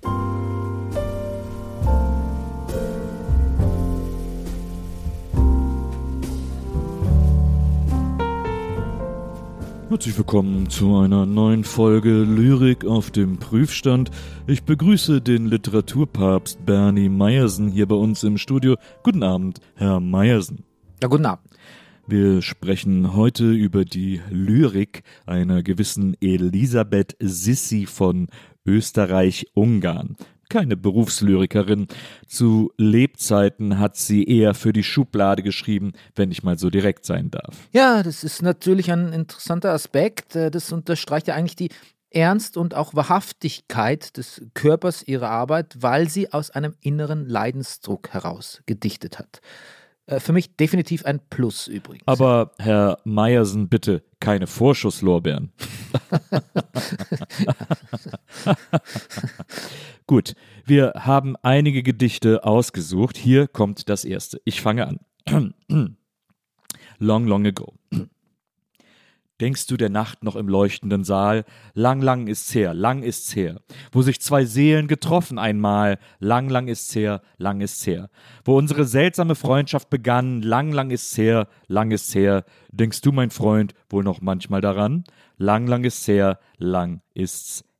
Herzlich 9.94 10.18
willkommen 10.18 10.68
zu 10.68 10.96
einer 10.96 11.24
neuen 11.24 11.62
Folge 11.62 12.24
Lyrik 12.24 12.84
auf 12.84 13.12
dem 13.12 13.38
Prüfstand. 13.38 14.10
Ich 14.48 14.64
begrüße 14.64 15.20
den 15.20 15.46
Literaturpapst 15.46 16.66
Bernie 16.66 17.08
Meyersen 17.08 17.68
hier 17.68 17.86
bei 17.86 17.94
uns 17.94 18.24
im 18.24 18.36
Studio. 18.36 18.74
Guten 19.04 19.22
Abend, 19.22 19.60
Herr 19.76 20.00
Meyersen. 20.00 20.64
Ja, 21.00 21.06
guten 21.06 21.26
Abend. 21.26 21.48
Wir 22.08 22.42
sprechen 22.42 23.14
heute 23.14 23.52
über 23.52 23.84
die 23.84 24.20
Lyrik 24.30 25.04
einer 25.26 25.62
gewissen 25.62 26.16
Elisabeth 26.20 27.16
Sissi 27.20 27.86
von 27.86 28.26
Österreich-Ungarn. 28.66 30.16
Keine 30.54 30.76
Berufslyrikerin. 30.76 31.88
Zu 32.28 32.70
Lebzeiten 32.78 33.80
hat 33.80 33.96
sie 33.96 34.22
eher 34.22 34.54
für 34.54 34.72
die 34.72 34.84
Schublade 34.84 35.42
geschrieben, 35.42 35.94
wenn 36.14 36.30
ich 36.30 36.44
mal 36.44 36.56
so 36.56 36.70
direkt 36.70 37.04
sein 37.06 37.28
darf. 37.32 37.56
Ja, 37.72 38.04
das 38.04 38.22
ist 38.22 38.40
natürlich 38.40 38.92
ein 38.92 39.12
interessanter 39.12 39.72
Aspekt. 39.72 40.36
Äh, 40.36 40.52
Das 40.52 40.70
unterstreicht 40.70 41.26
ja 41.26 41.34
eigentlich 41.34 41.56
die 41.56 41.70
Ernst 42.10 42.56
und 42.56 42.74
auch 42.74 42.94
Wahrhaftigkeit 42.94 44.16
des 44.16 44.42
Körpers 44.54 45.02
ihrer 45.02 45.28
Arbeit, 45.28 45.74
weil 45.80 46.08
sie 46.08 46.32
aus 46.32 46.50
einem 46.52 46.76
inneren 46.80 47.26
Leidensdruck 47.26 48.10
heraus 48.10 48.62
gedichtet 48.64 49.18
hat. 49.18 49.40
Äh, 50.06 50.20
Für 50.20 50.32
mich 50.32 50.56
definitiv 50.56 51.04
ein 51.04 51.20
Plus 51.30 51.66
übrigens. 51.66 52.06
Aber 52.06 52.52
Herr 52.58 52.98
Meyersen, 53.04 53.68
bitte 53.68 54.02
keine 54.20 54.46
Vorschusslorbeeren. 54.46 55.52
Gut, 60.06 60.34
wir 60.66 60.92
haben 60.96 61.36
einige 61.42 61.82
Gedichte 61.82 62.44
ausgesucht. 62.44 63.16
Hier 63.16 63.48
kommt 63.48 63.88
das 63.88 64.04
erste. 64.04 64.40
Ich 64.44 64.60
fange 64.60 64.86
an. 64.86 65.00
long, 66.98 67.26
long 67.26 67.46
ago. 67.46 67.74
Denkst 69.40 69.66
du 69.66 69.76
der 69.76 69.90
Nacht 69.90 70.22
noch 70.22 70.36
im 70.36 70.48
leuchtenden 70.48 71.02
Saal? 71.02 71.44
Lang, 71.74 72.00
lang 72.00 72.28
ist's 72.28 72.54
her, 72.54 72.72
lang 72.72 73.02
ist's 73.02 73.34
her. 73.34 73.60
Wo 73.90 74.02
sich 74.02 74.20
zwei 74.20 74.44
Seelen 74.44 74.86
getroffen 74.86 75.38
einmal. 75.38 75.98
Lang, 76.20 76.48
lang 76.48 76.68
ist's 76.68 76.94
her, 76.94 77.20
lang 77.36 77.60
ist's 77.60 77.84
her. 77.86 78.10
Wo 78.44 78.56
unsere 78.56 78.84
seltsame 78.84 79.34
Freundschaft 79.34 79.90
begann. 79.90 80.40
Lang, 80.42 80.72
lang 80.72 80.90
ist's 80.90 81.18
her, 81.18 81.48
lang 81.66 81.90
ist's 81.90 82.14
her. 82.14 82.44
Denkst 82.70 83.00
du, 83.00 83.10
mein 83.10 83.30
Freund, 83.30 83.74
wohl 83.90 84.04
noch 84.04 84.20
manchmal 84.20 84.60
daran? 84.60 85.04
Lang, 85.36 85.66
lang 85.66 85.82
ist's 85.82 86.06
her, 86.06 86.38
lang 86.58 87.00
ist's 87.14 87.64
her. 87.64 87.73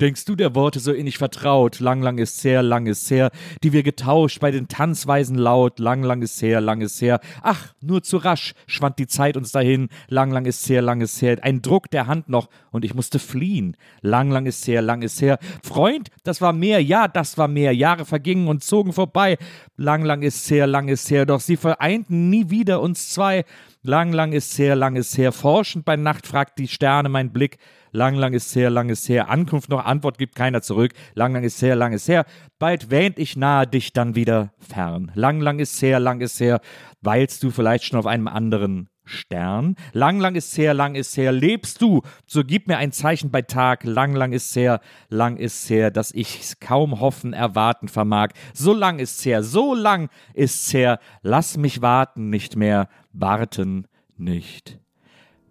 Denkst 0.00 0.24
du 0.24 0.34
der 0.34 0.54
Worte 0.54 0.80
so 0.80 0.92
innig 0.92 1.18
vertraut? 1.18 1.80
Lang, 1.80 2.02
lang 2.02 2.18
ist's 2.18 2.42
her, 2.44 2.62
lang 2.62 2.86
ist's 2.86 3.10
her. 3.10 3.30
Die 3.62 3.72
wir 3.72 3.82
getauscht 3.82 4.40
bei 4.40 4.50
den 4.50 4.68
Tanzweisen 4.68 5.36
laut. 5.36 5.78
Lang, 5.78 6.02
lang 6.02 6.22
ist's 6.22 6.40
her, 6.40 6.60
lang 6.60 6.80
ist's 6.80 7.00
her. 7.00 7.20
Ach, 7.42 7.74
nur 7.80 8.02
zu 8.02 8.16
rasch 8.16 8.54
schwand 8.66 8.98
die 8.98 9.06
Zeit 9.06 9.36
uns 9.36 9.52
dahin. 9.52 9.88
Lang, 10.08 10.30
lang 10.30 10.46
ist's 10.46 10.68
her, 10.68 10.82
lang 10.82 11.00
ist's 11.00 11.20
her. 11.20 11.38
Ein 11.42 11.62
Druck 11.62 11.90
der 11.90 12.06
Hand 12.06 12.28
noch 12.28 12.48
und 12.70 12.84
ich 12.84 12.94
musste 12.94 13.18
fliehen. 13.18 13.76
Lang, 14.00 14.30
lang 14.30 14.46
ist's 14.46 14.66
her, 14.66 14.82
lang 14.82 15.02
ist's 15.02 15.20
her. 15.20 15.38
Freund, 15.62 16.10
das 16.24 16.40
war 16.40 16.52
mehr, 16.52 16.82
ja, 16.82 17.08
das 17.08 17.36
war 17.36 17.48
mehr. 17.48 17.74
Jahre 17.74 18.04
vergingen 18.04 18.48
und 18.48 18.64
zogen 18.64 18.92
vorbei. 18.92 19.36
Lang, 19.76 20.04
lang 20.04 20.22
ist's 20.22 20.50
her, 20.50 20.66
lang 20.66 20.88
ist's 20.88 21.10
her. 21.10 21.26
Doch 21.26 21.40
sie 21.40 21.56
vereinten 21.56 22.30
nie 22.30 22.50
wieder 22.50 22.80
uns 22.80 23.10
zwei. 23.10 23.44
Lang, 23.86 24.12
lang 24.12 24.32
ist's 24.32 24.58
her, 24.58 24.74
lang 24.74 24.96
ist's 24.96 25.16
her. 25.16 25.30
Forschend 25.30 25.84
bei 25.84 25.94
Nacht 25.94 26.26
fragt 26.26 26.58
die 26.58 26.66
Sterne 26.66 27.08
mein 27.08 27.32
Blick. 27.32 27.58
Lang, 27.92 28.16
lang 28.16 28.32
ist's 28.32 28.54
her, 28.56 28.68
lang 28.68 28.88
ist's 28.88 29.08
her. 29.08 29.30
Ankunft 29.30 29.70
noch 29.70 29.84
Antwort 29.84 30.18
gibt 30.18 30.34
keiner 30.34 30.60
zurück. 30.60 30.92
Lang, 31.14 31.32
lang 31.32 31.44
ist's 31.44 31.62
her, 31.62 31.76
lang 31.76 31.92
ist's 31.92 32.08
her. 32.08 32.24
Bald 32.58 32.90
wähnt 32.90 33.16
ich 33.20 33.36
nahe 33.36 33.64
dich 33.64 33.92
dann 33.92 34.16
wieder 34.16 34.52
fern. 34.58 35.12
Lang, 35.14 35.40
lang 35.40 35.60
ist's 35.60 35.80
her, 35.82 36.00
lang 36.00 36.20
ist's 36.20 36.40
her. 36.40 36.60
Weilst 37.00 37.44
du 37.44 37.52
vielleicht 37.52 37.84
schon 37.84 37.98
auf 38.00 38.06
einem 38.06 38.26
anderen 38.26 38.88
Stern? 39.06 39.76
Lang, 39.92 40.20
lang 40.20 40.34
ist's 40.34 40.58
her, 40.58 40.74
lang 40.74 40.94
ist's 40.94 41.16
her. 41.16 41.32
Lebst 41.32 41.80
du? 41.80 42.02
So 42.26 42.44
gib 42.44 42.66
mir 42.66 42.76
ein 42.76 42.92
Zeichen 42.92 43.30
bei 43.30 43.42
Tag. 43.42 43.84
Lang, 43.84 44.14
lang 44.14 44.32
ist's 44.32 44.54
her, 44.54 44.80
lang 45.08 45.36
ist's 45.36 45.70
her, 45.70 45.90
dass 45.90 46.12
ich's 46.12 46.60
kaum 46.60 47.00
hoffen, 47.00 47.32
erwarten 47.32 47.88
vermag. 47.88 48.32
So 48.52 48.74
lang 48.74 48.98
ist's 48.98 49.24
her, 49.24 49.42
so 49.42 49.74
lang 49.74 50.08
ist's 50.34 50.72
her. 50.74 50.98
Lass 51.22 51.56
mich 51.56 51.80
warten 51.80 52.28
nicht 52.30 52.56
mehr, 52.56 52.88
warten 53.12 53.86
nicht 54.16 54.78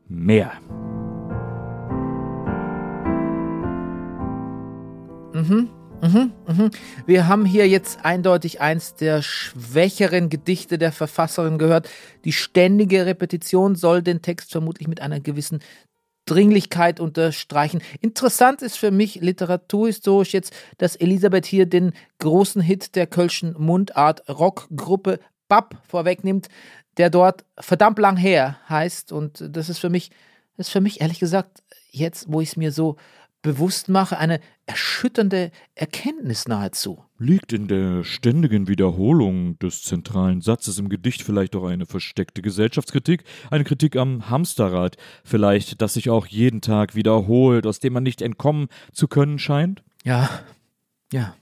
mehr. 0.07 0.51
Mhm, 5.33 5.69
mhm, 6.05 6.31
mhm. 6.47 6.71
Wir 7.05 7.27
haben 7.27 7.45
hier 7.45 7.67
jetzt 7.67 8.05
eindeutig 8.05 8.61
eins 8.61 8.95
der 8.95 9.21
schwächeren 9.21 10.29
Gedichte 10.29 10.77
der 10.77 10.91
Verfasserin 10.91 11.57
gehört. 11.57 11.89
Die 12.23 12.33
ständige 12.33 13.05
Repetition 13.05 13.75
soll 13.75 14.01
den 14.01 14.21
Text 14.21 14.51
vermutlich 14.51 14.87
mit 14.87 15.01
einer 15.01 15.19
gewissen 15.19 15.59
Dringlichkeit 16.25 16.99
unterstreichen. 16.99 17.81
Interessant 18.01 18.61
ist 18.61 18.77
für 18.77 18.91
mich 18.91 19.15
literaturhistorisch 19.15 20.33
jetzt, 20.33 20.53
dass 20.77 20.95
Elisabeth 20.95 21.45
hier 21.45 21.65
den 21.67 21.93
großen 22.19 22.61
Hit 22.61 22.95
der 22.95 23.07
Kölschen 23.07 23.55
Mundart 23.57 24.27
Rockgruppe 24.27 25.19
BAP 25.47 25.77
vorwegnimmt, 25.87 26.47
der 26.97 27.09
dort 27.09 27.45
verdammt 27.59 27.99
lang 27.99 28.17
her 28.17 28.57
heißt. 28.67 29.11
Und 29.11 29.43
das 29.47 29.69
ist 29.69 29.79
für 29.79 29.89
mich, 29.89 30.09
das 30.57 30.67
ist 30.67 30.73
für 30.73 30.81
mich 30.81 31.01
ehrlich 31.01 31.19
gesagt, 31.19 31.61
jetzt, 31.91 32.25
wo 32.31 32.41
ich 32.41 32.49
es 32.49 32.57
mir 32.57 32.71
so 32.71 32.95
bewusst 33.45 33.89
mache, 33.89 34.17
eine 34.17 34.39
erschütternde 34.65 35.51
Erkenntnis 35.75 36.47
nahezu. 36.47 37.05
Liegt 37.19 37.53
in 37.53 37.67
der 37.67 38.03
ständigen 38.03 38.67
Wiederholung 38.67 39.59
des 39.59 39.83
zentralen 39.83 40.41
Satzes 40.41 40.79
im 40.79 40.89
Gedicht 40.89 41.21
vielleicht 41.21 41.55
auch 41.55 41.65
eine 41.65 41.85
versteckte 41.85 42.41
Gesellschaftskritik, 42.41 43.23
eine 43.51 43.63
Kritik 43.63 43.97
am 43.97 44.31
Hamsterrad, 44.31 44.97
vielleicht, 45.23 45.79
das 45.81 45.93
sich 45.93 46.09
auch 46.09 46.25
jeden 46.25 46.61
Tag 46.61 46.95
wiederholt, 46.95 47.67
aus 47.67 47.79
dem 47.79 47.93
man 47.93 48.01
nicht 48.01 48.23
entkommen 48.23 48.67
zu 48.91 49.07
können 49.07 49.37
scheint? 49.37 49.83
Ja, 50.03 50.27
ja. 51.13 51.35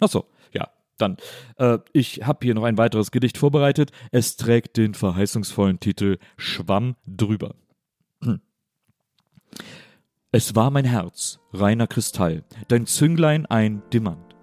Ach 0.00 0.08
so, 0.08 0.26
ja, 0.52 0.68
dann. 0.98 1.16
Äh, 1.58 1.78
ich 1.92 2.26
habe 2.26 2.44
hier 2.44 2.56
noch 2.56 2.64
ein 2.64 2.76
weiteres 2.76 3.12
Gedicht 3.12 3.38
vorbereitet. 3.38 3.92
Es 4.10 4.36
trägt 4.36 4.76
den 4.76 4.94
verheißungsvollen 4.94 5.78
Titel 5.78 6.18
Schwamm 6.36 6.96
drüber. 7.06 7.54
Hm. 8.20 8.40
Es 10.32 10.56
war 10.56 10.70
mein 10.72 10.84
Herz, 10.84 11.38
reiner 11.52 11.86
Kristall, 11.86 12.42
dein 12.66 12.86
Zünglein 12.86 13.46
ein 13.46 13.82
Diamant. 13.92 14.34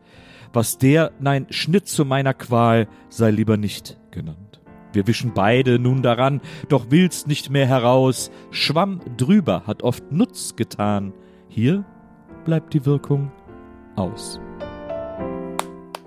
Was 0.53 0.77
der, 0.77 1.11
nein, 1.19 1.45
Schnitt 1.49 1.89
zu 1.89 2.05
meiner 2.05 2.33
Qual, 2.33 2.87
sei 3.09 3.31
lieber 3.31 3.57
nicht 3.57 3.99
genannt. 4.09 4.61
Wir 4.93 5.07
wischen 5.07 5.33
beide 5.33 5.79
nun 5.79 6.01
daran, 6.01 6.39
doch 6.69 6.85
willst 6.89 7.27
nicht 7.27 7.49
mehr 7.49 7.67
heraus. 7.67 8.31
Schwamm 8.49 9.01
drüber 9.17 9.63
hat 9.67 9.83
oft 9.83 10.09
Nutz 10.09 10.55
getan. 10.55 11.13
Hier 11.49 11.83
bleibt 12.45 12.73
die 12.73 12.85
Wirkung 12.85 13.29
aus. 13.97 14.39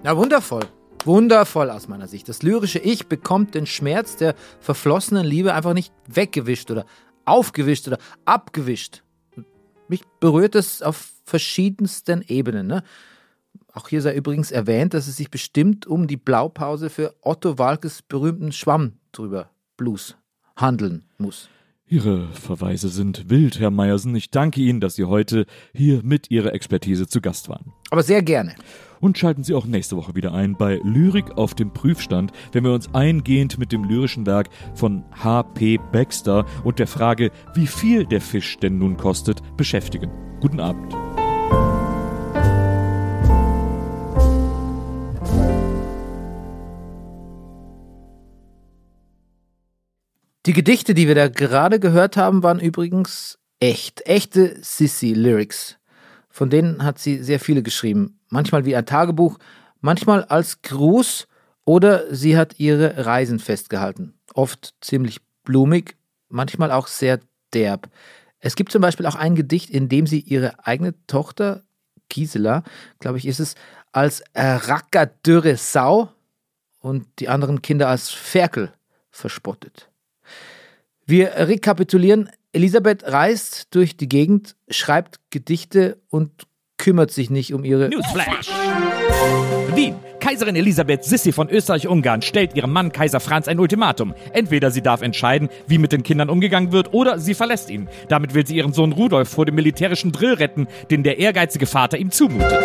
Ja, 0.04 0.16
wundervoll. 0.16 0.64
Wundervoll 1.04 1.70
aus 1.70 1.86
meiner 1.86 2.08
Sicht. 2.08 2.30
Das 2.30 2.42
lyrische 2.42 2.78
Ich 2.78 3.08
bekommt 3.08 3.54
den 3.54 3.66
Schmerz 3.66 4.16
der 4.16 4.36
verflossenen 4.58 5.26
Liebe 5.26 5.52
einfach 5.52 5.74
nicht 5.74 5.92
weggewischt 6.08 6.70
oder 6.70 6.86
aufgewischt 7.26 7.88
oder 7.88 7.98
abgewischt. 8.24 9.02
Mich 9.88 10.02
berührt 10.20 10.54
es 10.54 10.82
auf 10.82 11.12
verschiedensten 11.24 12.22
Ebenen. 12.26 12.66
Ne? 12.66 12.82
Auch 13.72 13.88
hier 13.88 14.02
sei 14.02 14.14
übrigens 14.14 14.50
erwähnt, 14.50 14.94
dass 14.94 15.06
es 15.06 15.16
sich 15.16 15.30
bestimmt 15.30 15.86
um 15.86 16.06
die 16.06 16.16
Blaupause 16.16 16.90
für 16.90 17.14
Otto 17.20 17.58
Walkes 17.58 18.02
berühmten 18.02 18.52
Schwamm 18.52 18.94
drüber 19.12 19.50
Blues 19.76 20.16
handeln 20.56 21.04
muss. 21.18 21.48
Ihre 21.88 22.26
Verweise 22.32 22.88
sind 22.88 23.30
wild, 23.30 23.60
Herr 23.60 23.70
Meyersen. 23.70 24.16
Ich 24.16 24.30
danke 24.30 24.60
Ihnen, 24.60 24.80
dass 24.80 24.96
Sie 24.96 25.04
heute 25.04 25.46
hier 25.72 26.02
mit 26.02 26.30
Ihrer 26.32 26.52
Expertise 26.52 27.06
zu 27.06 27.20
Gast 27.20 27.48
waren. 27.48 27.72
Aber 27.90 28.02
sehr 28.02 28.22
gerne. 28.22 28.56
Und 29.00 29.18
schalten 29.18 29.44
Sie 29.44 29.54
auch 29.54 29.66
nächste 29.66 29.96
Woche 29.96 30.14
wieder 30.14 30.32
ein 30.32 30.56
bei 30.56 30.80
Lyrik 30.82 31.36
auf 31.36 31.54
dem 31.54 31.72
Prüfstand, 31.72 32.32
wenn 32.52 32.64
wir 32.64 32.72
uns 32.72 32.94
eingehend 32.94 33.58
mit 33.58 33.72
dem 33.72 33.84
lyrischen 33.84 34.26
Werk 34.26 34.48
von 34.74 35.04
H.P. 35.22 35.78
Baxter 35.92 36.44
und 36.64 36.78
der 36.78 36.86
Frage, 36.86 37.30
wie 37.54 37.66
viel 37.66 38.06
der 38.06 38.20
Fisch 38.20 38.56
denn 38.58 38.78
nun 38.78 38.96
kostet, 38.96 39.42
beschäftigen. 39.56 40.10
Guten 40.40 40.60
Abend. 40.60 40.94
Die 50.46 50.52
Gedichte, 50.52 50.94
die 50.94 51.08
wir 51.08 51.16
da 51.16 51.26
gerade 51.26 51.80
gehört 51.80 52.16
haben, 52.16 52.44
waren 52.44 52.60
übrigens 52.60 53.36
echt, 53.58 54.06
echte 54.06 54.56
Sissy-Lyrics. 54.62 55.76
Von 56.36 56.50
denen 56.50 56.84
hat 56.84 56.98
sie 56.98 57.22
sehr 57.22 57.40
viele 57.40 57.62
geschrieben. 57.62 58.20
Manchmal 58.28 58.66
wie 58.66 58.76
ein 58.76 58.84
Tagebuch, 58.84 59.38
manchmal 59.80 60.22
als 60.24 60.60
Gruß 60.60 61.28
oder 61.64 62.14
sie 62.14 62.36
hat 62.36 62.60
ihre 62.60 63.06
Reisen 63.06 63.38
festgehalten. 63.38 64.12
Oft 64.34 64.74
ziemlich 64.82 65.20
blumig, 65.44 65.96
manchmal 66.28 66.72
auch 66.72 66.88
sehr 66.88 67.20
derb. 67.54 67.88
Es 68.38 68.54
gibt 68.54 68.70
zum 68.70 68.82
Beispiel 68.82 69.06
auch 69.06 69.14
ein 69.14 69.34
Gedicht, 69.34 69.70
in 69.70 69.88
dem 69.88 70.06
sie 70.06 70.20
ihre 70.20 70.66
eigene 70.66 70.92
Tochter, 71.06 71.62
Gisela, 72.10 72.64
glaube 72.98 73.16
ich, 73.16 73.24
ist 73.24 73.40
es, 73.40 73.54
als 73.92 74.22
rackerdürre 74.34 75.56
Sau 75.56 76.10
und 76.80 77.06
die 77.18 77.30
anderen 77.30 77.62
Kinder 77.62 77.88
als 77.88 78.10
Ferkel 78.10 78.74
verspottet. 79.10 79.88
Wir 81.06 81.28
rekapitulieren. 81.28 82.28
Elisabeth 82.56 83.04
reist 83.04 83.74
durch 83.74 83.98
die 83.98 84.08
Gegend, 84.08 84.56
schreibt 84.70 85.20
Gedichte 85.28 86.00
und 86.08 86.46
kümmert 86.78 87.10
sich 87.10 87.28
nicht 87.28 87.52
um 87.52 87.64
ihre. 87.64 87.90
Newsflash! 87.90 88.48
Wien. 89.74 89.94
Kaiserin 90.20 90.56
Elisabeth 90.56 91.04
Sissi 91.04 91.32
von 91.32 91.50
Österreich-Ungarn 91.50 92.22
stellt 92.22 92.56
ihrem 92.56 92.72
Mann 92.72 92.92
Kaiser 92.92 93.20
Franz 93.20 93.46
ein 93.46 93.60
Ultimatum. 93.60 94.14
Entweder 94.32 94.70
sie 94.70 94.80
darf 94.80 95.02
entscheiden, 95.02 95.50
wie 95.66 95.76
mit 95.76 95.92
den 95.92 96.02
Kindern 96.02 96.30
umgegangen 96.30 96.72
wird, 96.72 96.94
oder 96.94 97.18
sie 97.18 97.34
verlässt 97.34 97.68
ihn. 97.68 97.88
Damit 98.08 98.32
will 98.32 98.46
sie 98.46 98.56
ihren 98.56 98.72
Sohn 98.72 98.92
Rudolf 98.92 99.28
vor 99.28 99.44
dem 99.44 99.54
militärischen 99.54 100.10
Drill 100.10 100.32
retten, 100.32 100.66
den 100.90 101.02
der 101.02 101.18
ehrgeizige 101.18 101.66
Vater 101.66 101.98
ihm 101.98 102.10
zumutet. 102.10 102.58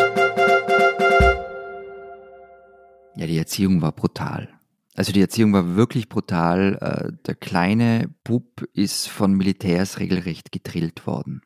Ja, 3.17 3.27
die 3.27 3.37
Erziehung 3.37 3.81
war 3.81 3.91
brutal. 3.91 4.47
Also 4.95 5.11
die 5.11 5.21
Erziehung 5.21 5.53
war 5.53 5.75
wirklich 5.75 6.09
brutal. 6.09 6.77
Äh, 6.81 7.17
der 7.25 7.35
kleine 7.35 8.13
Bub 8.23 8.63
ist 8.73 9.07
von 9.07 9.33
Militärs 9.33 9.99
regelrecht 9.99 10.51
gedrillt 10.51 11.07
worden. 11.07 11.41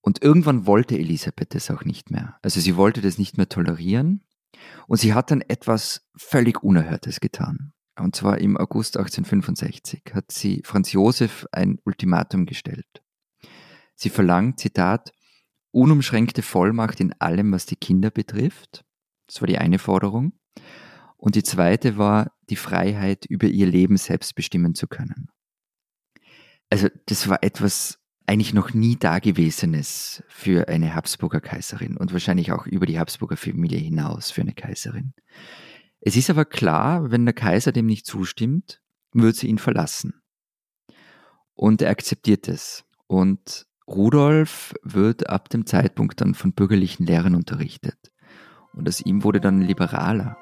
Und 0.00 0.22
irgendwann 0.22 0.66
wollte 0.66 0.98
Elisabeth 0.98 1.54
das 1.54 1.70
auch 1.70 1.84
nicht 1.84 2.10
mehr. 2.10 2.36
Also 2.42 2.60
sie 2.60 2.76
wollte 2.76 3.00
das 3.00 3.16
nicht 3.16 3.38
mehr 3.38 3.48
tolerieren. 3.48 4.24
Und 4.86 4.98
sie 4.98 5.14
hat 5.14 5.30
dann 5.30 5.40
etwas 5.40 6.08
völlig 6.16 6.62
Unerhörtes 6.62 7.20
getan. 7.20 7.72
Und 7.98 8.16
zwar 8.16 8.38
im 8.38 8.56
August 8.56 8.96
1865 8.96 10.02
hat 10.12 10.30
sie 10.32 10.62
Franz 10.64 10.92
Josef 10.92 11.46
ein 11.52 11.78
Ultimatum 11.84 12.44
gestellt. 12.44 13.02
Sie 13.94 14.10
verlangt, 14.10 14.58
Zitat, 14.58 15.12
unumschränkte 15.70 16.42
Vollmacht 16.42 17.00
in 17.00 17.12
allem, 17.20 17.52
was 17.52 17.66
die 17.66 17.76
Kinder 17.76 18.10
betrifft. 18.10 18.84
Das 19.26 19.40
war 19.40 19.46
die 19.46 19.58
eine 19.58 19.78
Forderung. 19.78 20.32
Und 21.24 21.36
die 21.36 21.42
zweite 21.42 21.96
war 21.96 22.32
die 22.50 22.56
Freiheit, 22.56 23.24
über 23.24 23.46
ihr 23.46 23.66
Leben 23.66 23.96
selbst 23.96 24.34
bestimmen 24.34 24.74
zu 24.74 24.86
können. 24.86 25.30
Also 26.68 26.88
das 27.06 27.30
war 27.30 27.42
etwas 27.42 27.98
eigentlich 28.26 28.52
noch 28.52 28.74
nie 28.74 28.96
Dagewesenes 28.96 30.22
für 30.28 30.68
eine 30.68 30.94
Habsburger 30.94 31.40
Kaiserin 31.40 31.96
und 31.96 32.12
wahrscheinlich 32.12 32.52
auch 32.52 32.66
über 32.66 32.84
die 32.84 32.98
Habsburger 32.98 33.38
Familie 33.38 33.78
hinaus 33.78 34.30
für 34.30 34.42
eine 34.42 34.52
Kaiserin. 34.52 35.14
Es 36.00 36.14
ist 36.14 36.28
aber 36.28 36.44
klar, 36.44 37.10
wenn 37.10 37.24
der 37.24 37.32
Kaiser 37.32 37.72
dem 37.72 37.86
nicht 37.86 38.04
zustimmt, 38.04 38.82
wird 39.14 39.36
sie 39.36 39.46
ihn 39.46 39.56
verlassen. 39.56 40.20
Und 41.54 41.80
er 41.80 41.88
akzeptiert 41.88 42.48
es. 42.48 42.84
Und 43.06 43.66
Rudolf 43.86 44.74
wird 44.82 45.30
ab 45.30 45.48
dem 45.48 45.64
Zeitpunkt 45.64 46.20
dann 46.20 46.34
von 46.34 46.52
bürgerlichen 46.52 47.06
Lehrern 47.06 47.34
unterrichtet. 47.34 48.12
Und 48.74 48.86
aus 48.86 49.00
ihm 49.00 49.24
wurde 49.24 49.40
dann 49.40 49.62
liberaler. 49.62 50.36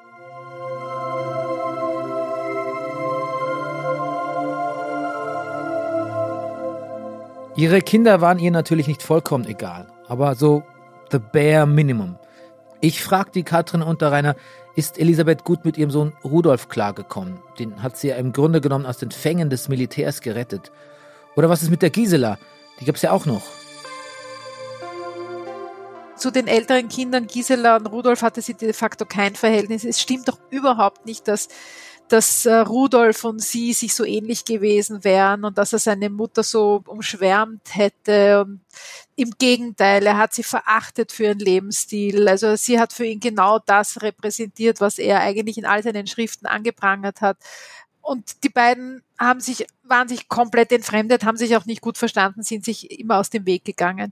Ihre 7.55 7.81
Kinder 7.81 8.19
waren 8.19 8.39
ihr 8.39 8.49
natürlich 8.49 8.87
nicht 8.87 9.03
vollkommen 9.03 9.45
egal, 9.45 9.85
aber 10.07 10.33
so 10.33 10.63
the 11.11 11.19
bare 11.19 11.67
minimum. 11.67 12.17
Ich 12.81 13.03
frag 13.03 13.31
die 13.31 13.43
Katrin 13.43 13.83
Unterreiner, 13.83 14.35
ist 14.75 14.97
Elisabeth 14.97 15.43
gut 15.43 15.63
mit 15.63 15.77
ihrem 15.77 15.91
Sohn 15.91 16.13
Rudolf 16.23 16.67
klargekommen? 16.67 17.39
Den 17.59 17.83
hat 17.83 17.95
sie 17.95 18.07
ja 18.07 18.15
im 18.15 18.33
Grunde 18.33 18.59
genommen 18.59 18.87
aus 18.87 18.97
den 18.97 19.11
Fängen 19.11 19.51
des 19.51 19.69
Militärs 19.69 20.21
gerettet. 20.21 20.71
Oder 21.35 21.47
was 21.47 21.61
ist 21.61 21.69
mit 21.69 21.83
der 21.83 21.91
Gisela? 21.91 22.39
Die 22.79 22.85
gab's 22.85 23.03
ja 23.03 23.11
auch 23.11 23.27
noch. 23.27 23.43
Zu 26.15 26.31
den 26.31 26.47
älteren 26.47 26.89
Kindern 26.89 27.27
Gisela 27.27 27.75
und 27.75 27.85
Rudolf 27.85 28.23
hatte 28.23 28.41
sie 28.41 28.55
de 28.55 28.73
facto 28.73 29.05
kein 29.05 29.35
Verhältnis. 29.35 29.83
Es 29.83 30.01
stimmt 30.01 30.27
doch 30.27 30.39
überhaupt 30.49 31.05
nicht, 31.05 31.27
dass 31.27 31.49
dass 32.09 32.45
äh, 32.45 32.53
Rudolf 32.53 33.23
und 33.23 33.41
sie 33.41 33.73
sich 33.73 33.93
so 33.95 34.05
ähnlich 34.05 34.45
gewesen 34.45 35.03
wären 35.03 35.45
und 35.45 35.57
dass 35.57 35.73
er 35.73 35.79
seine 35.79 36.09
Mutter 36.09 36.43
so 36.43 36.83
umschwärmt 36.85 37.75
hätte. 37.75 38.41
Und 38.41 38.61
Im 39.15 39.31
Gegenteil, 39.37 40.05
er 40.05 40.17
hat 40.17 40.33
sie 40.33 40.43
verachtet 40.43 41.11
für 41.11 41.23
ihren 41.25 41.39
Lebensstil. 41.39 42.27
Also 42.27 42.55
sie 42.55 42.79
hat 42.79 42.93
für 42.93 43.05
ihn 43.05 43.19
genau 43.19 43.59
das 43.59 44.01
repräsentiert, 44.01 44.81
was 44.81 44.99
er 44.99 45.21
eigentlich 45.21 45.57
in 45.57 45.65
all 45.65 45.83
seinen 45.83 46.07
Schriften 46.07 46.45
angeprangert 46.45 47.21
hat. 47.21 47.37
Und 48.03 48.43
die 48.43 48.49
beiden 48.49 49.01
haben 49.17 49.39
sich, 49.39 49.65
waren 49.83 50.09
sich 50.09 50.27
komplett 50.27 50.73
entfremdet, 50.73 51.23
haben 51.23 51.37
sich 51.37 51.55
auch 51.55 51.65
nicht 51.65 51.79
gut 51.79 51.97
verstanden, 51.97 52.43
sind 52.43 52.65
sich 52.65 52.99
immer 52.99 53.17
aus 53.17 53.29
dem 53.29 53.45
Weg 53.45 53.63
gegangen. 53.63 54.11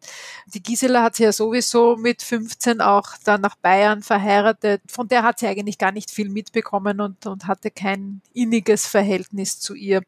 Die 0.53 0.63
Gisela 0.63 1.03
hat 1.03 1.17
sie 1.17 1.23
ja 1.23 1.33
sowieso 1.33 1.97
mit 1.97 2.21
15 2.21 2.79
auch 2.79 3.09
dann 3.25 3.41
nach 3.41 3.57
Bayern 3.57 4.01
verheiratet. 4.01 4.81
Von 4.89 5.09
der 5.09 5.23
hat 5.23 5.39
sie 5.39 5.47
eigentlich 5.47 5.77
gar 5.77 5.91
nicht 5.91 6.09
viel 6.09 6.29
mitbekommen 6.29 7.01
und, 7.01 7.25
und 7.25 7.47
hatte 7.47 7.69
kein 7.69 8.21
inniges 8.33 8.87
Verhältnis 8.87 9.59
zu 9.59 9.75
ihr. 9.75 10.01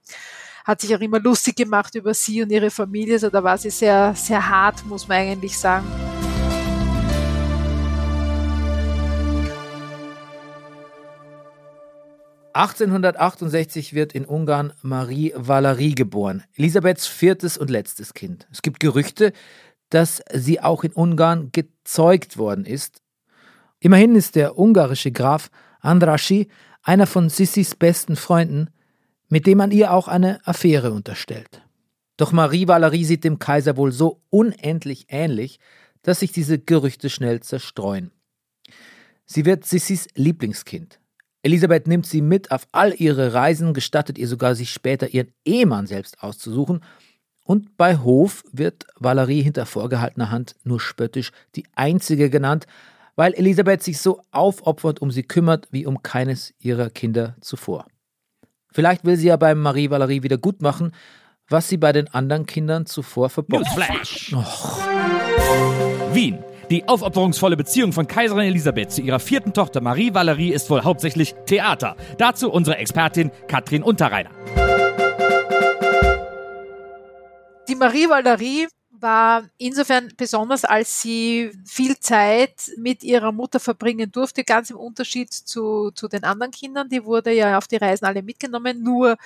Hat 0.63 0.79
sich 0.79 0.95
auch 0.95 1.01
immer 1.01 1.19
lustig 1.19 1.57
gemacht 1.57 1.93
über 1.95 2.13
sie 2.13 2.41
und 2.41 2.51
ihre 2.51 2.71
Familie. 2.71 3.15
Also 3.15 3.29
da 3.29 3.43
war 3.43 3.57
sie 3.57 3.69
sehr, 3.69 4.15
sehr 4.15 4.47
hart, 4.47 4.85
muss 4.85 5.09
man 5.09 5.17
eigentlich 5.17 5.59
sagen. 5.59 6.12
1868 12.53 13.93
wird 13.93 14.13
in 14.13 14.25
Ungarn 14.25 14.73
Marie 14.81 15.33
Valerie 15.35 15.95
geboren, 15.95 16.43
Elisabeths 16.55 17.07
viertes 17.07 17.57
und 17.57 17.69
letztes 17.69 18.13
Kind. 18.13 18.47
Es 18.51 18.61
gibt 18.61 18.79
Gerüchte, 18.79 19.33
dass 19.89 20.23
sie 20.31 20.59
auch 20.59 20.83
in 20.83 20.91
Ungarn 20.91 21.51
gezeugt 21.51 22.37
worden 22.37 22.65
ist. 22.65 23.01
Immerhin 23.79 24.15
ist 24.15 24.35
der 24.35 24.57
ungarische 24.57 25.11
Graf 25.11 25.49
Andraschi 25.81 26.47
einer 26.83 27.07
von 27.07 27.29
Sissis 27.29 27.75
besten 27.75 28.15
Freunden, 28.15 28.69
mit 29.29 29.47
dem 29.47 29.57
man 29.57 29.71
ihr 29.71 29.91
auch 29.91 30.07
eine 30.07 30.45
Affäre 30.47 30.91
unterstellt. 30.91 31.61
Doch 32.17 32.31
Marie 32.31 32.67
Valerie 32.67 33.05
sieht 33.05 33.23
dem 33.23 33.39
Kaiser 33.39 33.77
wohl 33.77 33.91
so 33.91 34.21
unendlich 34.29 35.07
ähnlich, 35.09 35.59
dass 36.03 36.19
sich 36.19 36.31
diese 36.31 36.59
Gerüchte 36.59 37.09
schnell 37.09 37.39
zerstreuen. 37.39 38.11
Sie 39.25 39.45
wird 39.45 39.65
Sissis 39.65 40.07
Lieblingskind. 40.15 40.99
Elisabeth 41.43 41.87
nimmt 41.87 42.05
sie 42.05 42.21
mit 42.21 42.51
auf 42.51 42.67
all 42.71 42.93
ihre 42.97 43.33
Reisen, 43.33 43.73
gestattet 43.73 44.17
ihr 44.17 44.27
sogar, 44.27 44.55
sich 44.55 44.71
später 44.71 45.09
ihren 45.09 45.31
Ehemann 45.45 45.87
selbst 45.87 46.23
auszusuchen. 46.23 46.79
Und 47.43 47.75
bei 47.75 47.97
Hof 47.97 48.43
wird 48.53 48.87
Valerie 48.95 49.41
hinter 49.41 49.65
vorgehaltener 49.65 50.31
Hand 50.31 50.55
nur 50.63 50.79
spöttisch 50.79 51.31
die 51.55 51.65
Einzige 51.75 52.29
genannt, 52.29 52.65
weil 53.17 53.33
Elisabeth 53.33 53.83
sich 53.83 53.99
so 53.99 54.21
aufopfert 54.31 55.01
um 55.01 55.11
sie 55.11 55.23
kümmert 55.23 55.67
wie 55.71 55.85
um 55.85 56.01
keines 56.01 56.53
ihrer 56.59 56.89
Kinder 56.89 57.35
zuvor. 57.41 57.87
Vielleicht 58.71 59.03
will 59.03 59.17
sie 59.17 59.27
ja 59.27 59.35
beim 59.35 59.61
Marie 59.61 59.89
Valerie 59.89 60.23
wieder 60.23 60.37
gut 60.37 60.61
machen, 60.61 60.93
was 61.49 61.67
sie 61.67 61.77
bei 61.77 61.91
den 61.91 62.07
anderen 62.07 62.45
Kindern 62.45 62.85
zuvor 62.85 63.29
verbockt. 63.29 63.65
Newsflash! 63.65 64.33
Wien. 66.13 66.39
Die 66.73 66.87
aufopferungsvolle 66.87 67.55
Beziehung 67.55 67.93
von 67.93 68.07
Kaiserin 68.07 68.47
Elisabeth 68.47 68.91
zu 68.91 69.03
ihrer 69.03 69.19
vierten 69.19 69.53
Tochter 69.53 69.79
Marie 69.79 70.11
Valerie 70.11 70.51
ist 70.51 70.71
wohl 70.71 70.81
hauptsächlich 70.81 71.35
Theater. 71.45 71.95
Dazu 72.17 72.51
unsere 72.51 72.77
Expertin 72.77 73.29
Katrin 73.47 73.83
Unterreiner. 73.83 74.31
Die 77.67 77.75
Marie 77.75 78.09
Valerie 78.09 78.67
war 78.89 79.43
insofern 79.59 80.13
besonders, 80.17 80.65
als 80.65 80.99
sie 80.99 81.51
viel 81.63 81.99
Zeit 81.99 82.71
mit 82.75 83.03
ihrer 83.03 83.31
Mutter 83.31 83.59
verbringen 83.59 84.11
durfte, 84.11 84.43
ganz 84.43 84.71
im 84.71 84.77
Unterschied 84.77 85.31
zu, 85.31 85.91
zu 85.91 86.07
den 86.07 86.23
anderen 86.23 86.51
Kindern. 86.51 86.89
Die 86.89 87.05
wurde 87.05 87.33
ja 87.33 87.59
auf 87.59 87.67
die 87.67 87.77
Reisen 87.77 88.05
alle 88.05 88.23
mitgenommen, 88.23 88.81
nur 88.81 89.17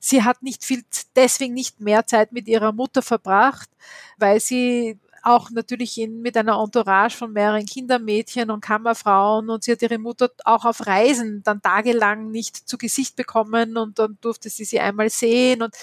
sie 0.00 0.22
hat 0.22 0.42
nicht 0.42 0.64
viel, 0.64 0.84
deswegen 1.14 1.52
nicht 1.52 1.80
mehr 1.80 2.06
Zeit 2.06 2.32
mit 2.32 2.48
ihrer 2.48 2.72
Mutter 2.72 3.02
verbracht, 3.02 3.68
weil 4.16 4.40
sie 4.40 4.98
auch 5.22 5.50
natürlich 5.50 5.98
in, 5.98 6.20
mit 6.20 6.36
einer 6.36 6.60
Entourage 6.62 7.16
von 7.16 7.32
mehreren 7.32 7.66
Kindermädchen 7.66 8.50
und 8.50 8.60
Kammerfrauen 8.60 9.50
und 9.50 9.64
sie 9.64 9.72
hat 9.72 9.82
ihre 9.82 9.98
Mutter 9.98 10.30
auch 10.44 10.64
auf 10.64 10.86
Reisen 10.86 11.42
dann 11.42 11.62
tagelang 11.62 12.30
nicht 12.30 12.56
zu 12.68 12.78
Gesicht 12.78 13.16
bekommen 13.16 13.76
und 13.76 13.98
dann 13.98 14.18
durfte 14.20 14.48
sie 14.48 14.64
sie 14.64 14.80
einmal 14.80 15.10
sehen 15.10 15.62
und 15.62 15.74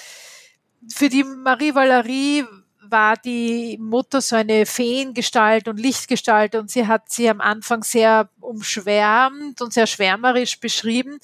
für 0.94 1.10
die 1.10 1.24
Marie 1.24 1.74
Valerie 1.74 2.46
war 2.82 3.16
die 3.18 3.78
Mutter 3.82 4.22
so 4.22 4.36
eine 4.36 4.66
Feengestalt 4.66 5.68
und 5.68 5.80
Lichtgestalt 5.80 6.56
und 6.56 6.70
sie 6.70 6.88
hat 6.88 7.12
sie 7.12 7.30
am 7.30 7.42
Anfang 7.42 7.84
sehr 7.84 8.30
umschwärmt 8.40 9.62
und 9.62 9.74
sehr 9.74 9.88
schwärmerisch 9.88 10.60
beschrieben 10.60 11.20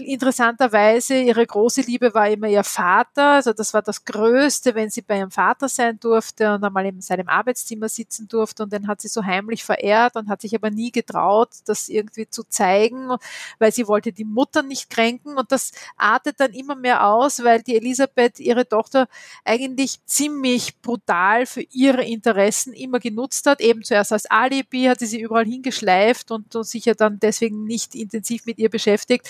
interessanterweise, 0.00 1.18
ihre 1.20 1.46
große 1.46 1.80
Liebe 1.82 2.14
war 2.14 2.28
immer 2.28 2.48
ihr 2.48 2.64
Vater. 2.64 3.32
Also 3.32 3.52
das 3.52 3.74
war 3.74 3.82
das 3.82 4.04
Größte, 4.04 4.74
wenn 4.74 4.90
sie 4.90 5.02
bei 5.02 5.18
ihrem 5.18 5.30
Vater 5.30 5.68
sein 5.68 5.98
durfte 6.00 6.54
und 6.54 6.64
einmal 6.64 6.86
in 6.86 7.00
seinem 7.00 7.28
Arbeitszimmer 7.28 7.88
sitzen 7.88 8.28
durfte. 8.28 8.62
Und 8.62 8.72
den 8.72 8.86
hat 8.86 9.00
sie 9.00 9.08
so 9.08 9.24
heimlich 9.24 9.64
verehrt 9.64 10.16
und 10.16 10.28
hat 10.28 10.40
sich 10.40 10.54
aber 10.54 10.70
nie 10.70 10.90
getraut, 10.90 11.50
das 11.66 11.88
irgendwie 11.88 12.28
zu 12.28 12.44
zeigen, 12.44 13.16
weil 13.58 13.72
sie 13.72 13.88
wollte 13.88 14.12
die 14.12 14.24
Mutter 14.24 14.62
nicht 14.62 14.90
kränken. 14.90 15.36
Und 15.36 15.52
das 15.52 15.72
artet 15.96 16.40
dann 16.40 16.52
immer 16.52 16.76
mehr 16.76 17.06
aus, 17.06 17.42
weil 17.42 17.62
die 17.62 17.76
Elisabeth 17.76 18.38
ihre 18.40 18.68
Tochter 18.68 19.08
eigentlich 19.44 20.04
ziemlich 20.06 20.80
brutal 20.80 21.46
für 21.46 21.62
ihre 21.62 22.04
Interessen 22.04 22.72
immer 22.72 23.00
genutzt 23.00 23.46
hat. 23.46 23.60
Eben 23.60 23.82
zuerst 23.82 24.12
als 24.12 24.26
Alibi 24.26 24.84
hat 24.84 25.00
sie 25.00 25.06
sie 25.06 25.20
überall 25.20 25.46
hingeschleift 25.46 26.30
und, 26.30 26.54
und 26.54 26.64
sich 26.64 26.84
ja 26.84 26.94
dann 26.94 27.18
deswegen 27.20 27.64
nicht 27.64 27.94
intensiv 27.94 28.46
mit 28.46 28.58
ihr 28.58 28.70
beschäftigt. 28.70 29.28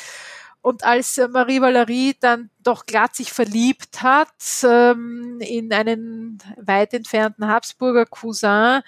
Und 0.67 0.83
als 0.83 1.17
äh, 1.17 1.29
Marie 1.29 1.61
Valerie 1.61 2.17
dann 2.19 2.51
doch 2.65 2.87
glatt 2.87 3.15
sich 3.15 3.33
verliebt 3.33 4.03
hat 4.03 4.35
ähm, 4.65 5.39
in 5.39 5.73
einen 5.73 6.43
weit 6.57 6.93
entfernten 6.93 7.47
Habsburger 7.47 8.05
Cousin 8.05 8.83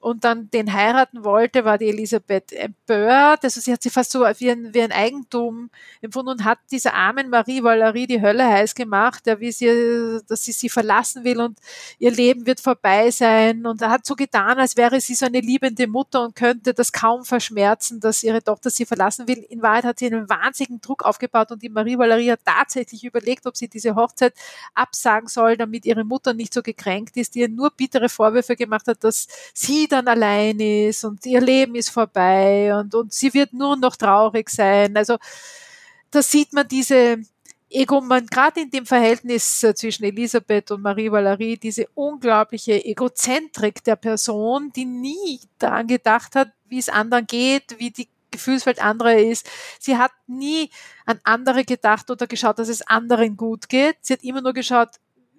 und 0.00 0.24
dann 0.24 0.50
den 0.50 0.72
heiraten 0.72 1.24
wollte, 1.24 1.64
war 1.64 1.78
die 1.78 1.88
Elisabeth 1.88 2.52
empört. 2.52 3.44
Also 3.44 3.60
sie 3.60 3.72
hat 3.72 3.82
sie 3.82 3.90
fast 3.90 4.12
so 4.12 4.20
wie 4.20 4.50
ein, 4.50 4.72
wie 4.72 4.82
ein 4.82 4.92
Eigentum 4.92 5.70
empfunden 6.00 6.30
und 6.30 6.44
hat 6.44 6.58
dieser 6.70 6.94
armen 6.94 7.30
Marie 7.30 7.62
Valerie 7.62 8.06
die 8.06 8.20
Hölle 8.20 8.46
heiß 8.46 8.74
gemacht, 8.74 9.26
ja, 9.26 9.40
wie 9.40 9.52
sie, 9.52 10.20
dass 10.28 10.44
sie 10.44 10.52
sie 10.52 10.68
verlassen 10.68 11.24
will 11.24 11.40
und 11.40 11.58
ihr 11.98 12.10
Leben 12.10 12.46
wird 12.46 12.60
vorbei 12.60 13.10
sein. 13.10 13.66
Und 13.66 13.82
er 13.82 13.90
hat 13.90 14.06
so 14.06 14.14
getan, 14.14 14.58
als 14.58 14.76
wäre 14.76 15.00
sie 15.00 15.14
so 15.14 15.26
eine 15.26 15.40
liebende 15.40 15.86
Mutter 15.86 16.22
und 16.22 16.36
könnte 16.36 16.74
das 16.74 16.92
kaum 16.92 17.24
verschmerzen, 17.24 18.00
dass 18.00 18.22
ihre 18.22 18.42
Tochter 18.42 18.70
sie 18.70 18.86
verlassen 18.86 19.26
will. 19.26 19.38
In 19.48 19.62
Wahrheit 19.62 19.84
hat 19.84 19.98
sie 19.98 20.06
einen 20.06 20.28
wahnsinnigen 20.28 20.80
Druck 20.80 21.04
aufgebaut 21.04 21.50
und 21.50 21.62
die 21.62 21.68
Marie 21.68 21.98
Valerie 21.98 22.30
hat 22.32 22.40
tatsächlich 22.44 23.04
überlegt, 23.04 23.46
ob 23.46 23.56
sie 23.56 23.68
diese 23.68 23.94
Hochzeit 23.94 24.34
absagen 24.74 25.28
soll, 25.28 25.56
damit 25.56 25.84
ihre 25.86 26.04
Mutter 26.04 26.34
nicht 26.34 26.54
so 26.54 26.62
gekränkt 26.62 27.16
ist, 27.16 27.34
die 27.34 27.40
ihr 27.40 27.48
nur 27.48 27.70
bittere 27.70 28.08
Vorwürfe 28.08 28.56
gemacht 28.56 28.86
hat, 28.86 29.02
dass 29.02 29.26
sie 29.54 29.87
dann 29.88 30.06
allein 30.08 30.58
ist 30.60 31.04
und 31.04 31.24
ihr 31.26 31.40
Leben 31.40 31.74
ist 31.74 31.90
vorbei 31.90 32.74
und, 32.74 32.94
und 32.94 33.12
sie 33.12 33.32
wird 33.34 33.52
nur 33.52 33.76
noch 33.76 33.96
traurig 33.96 34.50
sein. 34.50 34.96
Also 34.96 35.16
da 36.10 36.22
sieht 36.22 36.52
man 36.52 36.68
diese 36.68 37.18
Egoman, 37.70 38.26
gerade 38.26 38.62
in 38.62 38.70
dem 38.70 38.86
Verhältnis 38.86 39.62
äh, 39.62 39.74
zwischen 39.74 40.04
Elisabeth 40.04 40.70
und 40.70 40.82
Marie 40.82 41.12
Valerie, 41.12 41.58
diese 41.58 41.86
unglaubliche 41.94 42.82
Egozentrik 42.82 43.84
der 43.84 43.96
Person, 43.96 44.72
die 44.74 44.86
nie 44.86 45.40
daran 45.58 45.86
gedacht 45.86 46.34
hat, 46.34 46.50
wie 46.68 46.78
es 46.78 46.88
anderen 46.88 47.26
geht, 47.26 47.78
wie 47.78 47.90
die 47.90 48.08
Gefühlswelt 48.30 48.82
anderer 48.82 49.16
ist. 49.16 49.48
Sie 49.78 49.96
hat 49.96 50.12
nie 50.26 50.70
an 51.04 51.20
andere 51.24 51.64
gedacht 51.64 52.10
oder 52.10 52.26
geschaut, 52.26 52.58
dass 52.58 52.68
es 52.68 52.82
anderen 52.82 53.36
gut 53.36 53.68
geht. 53.68 53.96
Sie 54.00 54.14
hat 54.14 54.22
immer 54.22 54.40
nur 54.40 54.52
geschaut, 54.52 54.90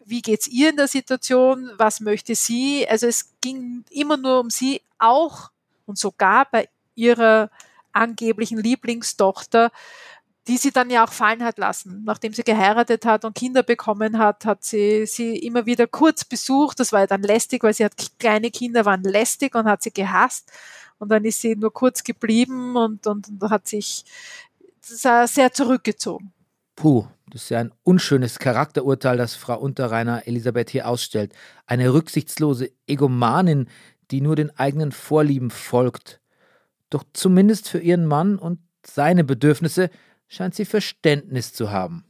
wie 0.09 0.21
geht's 0.21 0.47
ihr 0.47 0.71
in 0.71 0.75
der 0.75 0.87
Situation, 0.87 1.71
was 1.77 1.99
möchte 1.99 2.35
sie. 2.35 2.87
Also 2.89 3.07
es 3.07 3.35
ging 3.41 3.83
immer 3.89 4.17
nur 4.17 4.39
um 4.39 4.49
sie, 4.49 4.81
auch 4.97 5.51
und 5.85 5.97
sogar 5.97 6.47
bei 6.51 6.67
ihrer 6.95 7.49
angeblichen 7.93 8.59
Lieblingstochter, 8.59 9.71
die 10.47 10.57
sie 10.57 10.71
dann 10.71 10.89
ja 10.89 11.05
auch 11.05 11.11
fallen 11.11 11.43
hat 11.43 11.57
lassen. 11.57 12.03
Nachdem 12.05 12.33
sie 12.33 12.43
geheiratet 12.43 13.05
hat 13.05 13.23
und 13.23 13.35
Kinder 13.35 13.61
bekommen 13.61 14.17
hat, 14.17 14.45
hat 14.45 14.63
sie 14.63 15.05
sie 15.05 15.37
immer 15.37 15.65
wieder 15.65 15.85
kurz 15.87 16.25
besucht. 16.25 16.79
Das 16.79 16.91
war 16.91 17.01
ja 17.01 17.07
dann 17.07 17.21
lästig, 17.21 17.63
weil 17.63 17.73
sie 17.73 17.85
hat 17.85 17.93
kleine 18.19 18.49
Kinder 18.49 18.85
waren 18.85 19.03
lästig 19.03 19.55
und 19.55 19.65
hat 19.65 19.83
sie 19.83 19.91
gehasst. 19.91 20.51
Und 20.97 21.09
dann 21.09 21.23
ist 21.23 21.41
sie 21.41 21.55
nur 21.55 21.71
kurz 21.71 22.03
geblieben 22.03 22.75
und, 22.75 23.05
und, 23.07 23.29
und 23.29 23.49
hat 23.49 23.67
sich 23.67 24.05
sehr 24.81 25.53
zurückgezogen. 25.53 26.33
Puh, 26.79 27.05
das 27.29 27.43
ist 27.43 27.49
ja 27.49 27.59
ein 27.59 27.73
unschönes 27.83 28.39
Charakterurteil, 28.39 29.17
das 29.17 29.35
Frau 29.35 29.59
Unterreiner 29.59 30.25
Elisabeth 30.27 30.69
hier 30.69 30.87
ausstellt. 30.87 31.33
Eine 31.65 31.93
rücksichtslose 31.93 32.71
Egomanin, 32.87 33.67
die 34.11 34.21
nur 34.21 34.37
den 34.37 34.57
eigenen 34.57 34.93
Vorlieben 34.93 35.51
folgt. 35.51 36.21
Doch 36.89 37.03
zumindest 37.11 37.67
für 37.67 37.79
ihren 37.79 38.05
Mann 38.05 38.39
und 38.39 38.59
seine 38.87 39.25
Bedürfnisse 39.25 39.89
scheint 40.29 40.55
sie 40.55 40.63
Verständnis 40.63 41.51
zu 41.51 41.69
haben. 41.69 42.05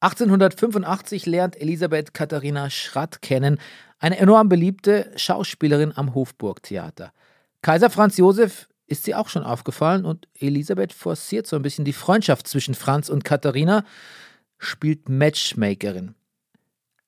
1885 0.00 1.26
lernt 1.26 1.54
Elisabeth 1.60 2.12
Katharina 2.12 2.70
Schratt 2.70 3.22
kennen, 3.22 3.60
eine 4.00 4.18
enorm 4.18 4.48
beliebte 4.48 5.12
Schauspielerin 5.14 5.96
am 5.96 6.16
Hofburgtheater. 6.16 7.12
Kaiser 7.62 7.90
Franz 7.90 8.16
Josef 8.16 8.66
ist 8.86 9.04
sie 9.04 9.14
auch 9.14 9.28
schon 9.28 9.44
aufgefallen 9.44 10.04
und 10.04 10.28
Elisabeth 10.38 10.92
forciert 10.92 11.46
so 11.46 11.56
ein 11.56 11.62
bisschen 11.62 11.84
die 11.84 11.92
Freundschaft 11.92 12.46
zwischen 12.46 12.74
Franz 12.74 13.08
und 13.08 13.24
Katharina, 13.24 13.84
spielt 14.58 15.08
Matchmakerin. 15.08 16.14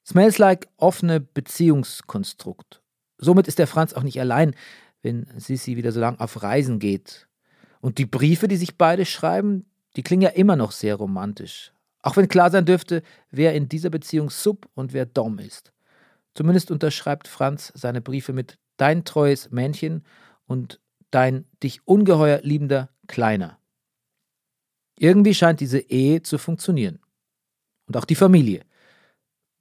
Smells 0.05 0.39
like 0.39 0.69
offene 0.77 1.21
Beziehungskonstrukt. 1.21 2.81
Somit 3.19 3.49
ist 3.49 3.59
der 3.59 3.67
Franz 3.67 3.93
auch 3.93 4.03
nicht 4.03 4.21
allein, 4.21 4.55
wenn 5.03 5.27
Sissi 5.37 5.77
wieder 5.77 5.93
so 5.93 6.01
lang 6.01 6.19
auf 6.21 6.43
Reisen 6.43 6.79
geht. 6.79 7.29
Und 7.81 7.99
die 7.99 8.07
Briefe, 8.07 8.49
die 8.49 8.57
sich 8.57 8.77
beide 8.77 9.05
schreiben, 9.05 9.67
die 9.97 10.03
klingen 10.03 10.23
ja 10.23 10.31
immer 10.31 10.57
noch 10.57 10.73
sehr 10.73 10.97
romantisch. 10.97 11.73
Auch 12.03 12.17
wenn 12.17 12.29
klar 12.29 12.51
sein 12.51 12.67
dürfte, 12.67 13.03
wer 13.31 13.55
in 13.55 13.69
dieser 13.69 13.91
Beziehung 13.91 14.31
Sub 14.31 14.69
und 14.75 14.93
wer 14.93 15.07
Dom 15.07 15.39
ist. 15.39 15.73
Zumindest 16.35 16.71
unterschreibt 16.71 17.29
Franz 17.29 17.73
seine 17.75 18.01
Briefe 18.01 18.33
mit 18.33 18.59
Dein 18.77 19.05
treues 19.05 19.51
Männchen 19.51 20.05
und 20.47 20.81
Dein 21.11 21.47
dich 21.63 21.87
ungeheuer 21.87 22.41
liebender 22.43 22.91
Kleiner. 23.07 23.59
Irgendwie 24.99 25.35
scheint 25.35 25.61
diese 25.61 25.79
Ehe 25.79 26.23
zu 26.23 26.39
funktionieren 26.39 27.01
und 27.87 27.97
auch 27.97 28.05
die 28.05 28.15
Familie, 28.15 28.65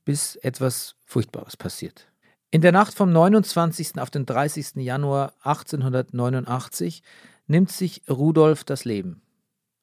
bis 0.06 0.36
etwas 0.38 0.96
Furchtbares 1.06 1.58
passiert. 1.58 2.08
In 2.52 2.62
der 2.62 2.72
Nacht 2.72 2.94
vom 2.94 3.12
29. 3.12 4.00
auf 4.00 4.10
den 4.10 4.26
30. 4.26 4.76
Januar 4.78 5.34
1889 5.42 7.04
nimmt 7.48 7.72
sich 7.72 8.04
Rudolf 8.10 8.64
das 8.64 8.86
Leben. 8.86 9.22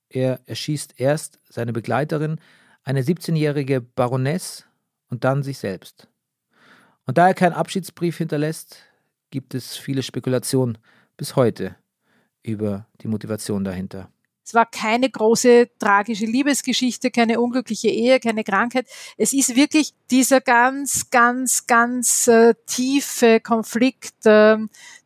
Er 0.08 0.40
erschießt 0.46 0.94
erst 0.98 1.38
seine 1.48 1.72
Begleiterin, 1.72 2.40
eine 2.82 3.02
17-jährige 3.02 3.80
Baroness 3.80 4.64
und 5.08 5.24
dann 5.24 5.42
sich 5.42 5.58
selbst. 5.58 6.08
Und 7.06 7.18
da 7.18 7.28
er 7.28 7.34
keinen 7.34 7.52
Abschiedsbrief 7.52 8.18
hinterlässt, 8.18 8.78
gibt 9.30 9.54
es 9.54 9.76
viele 9.76 10.02
Spekulationen 10.02 10.78
bis 11.22 11.36
heute 11.36 11.76
über 12.42 12.88
die 13.00 13.06
Motivation 13.06 13.62
dahinter. 13.62 14.10
Es 14.44 14.54
war 14.54 14.66
keine 14.66 15.08
große 15.08 15.70
tragische 15.78 16.26
Liebesgeschichte, 16.26 17.12
keine 17.12 17.40
unglückliche 17.40 17.90
Ehe, 17.90 18.18
keine 18.18 18.42
Krankheit. 18.42 18.88
Es 19.16 19.32
ist 19.32 19.54
wirklich 19.54 19.94
dieser 20.10 20.40
ganz, 20.40 21.10
ganz, 21.10 21.68
ganz 21.68 22.26
äh, 22.26 22.54
tiefe 22.66 23.38
Konflikt 23.38 24.26
äh, 24.26 24.56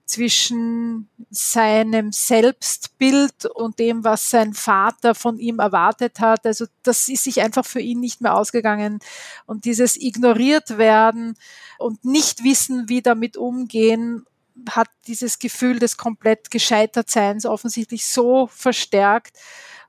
zwischen 0.07 1.11
seinem 1.29 2.12
Selbstbild 2.12 3.44
und 3.44 3.79
dem, 3.79 4.02
was 4.02 4.31
sein 4.31 4.55
Vater 4.55 5.14
von 5.14 5.38
ihm 5.38 5.59
erwartet 5.59 6.18
hat. 6.20 6.46
Also 6.46 6.64
das 6.83 7.11
ist 7.11 7.24
sich 7.24 7.42
einfach 7.42 7.66
für 7.66 7.81
ihn 7.81 8.00
nicht 8.00 8.22
mehr 8.22 8.35
ausgegangen. 8.35 9.00
Und 9.44 9.66
dieses 9.66 10.00
ignoriert 10.00 10.79
werden 10.79 11.37
und 11.76 12.07
nicht 12.07 12.42
wissen, 12.42 12.88
wie 12.88 13.02
damit 13.02 13.37
umgehen 13.37 14.24
hat 14.71 14.88
dieses 15.07 15.38
Gefühl 15.38 15.79
des 15.79 15.97
komplett 15.97 16.51
Gescheitertseins 16.51 17.47
offensichtlich 17.47 18.07
so 18.07 18.47
verstärkt 18.47 19.37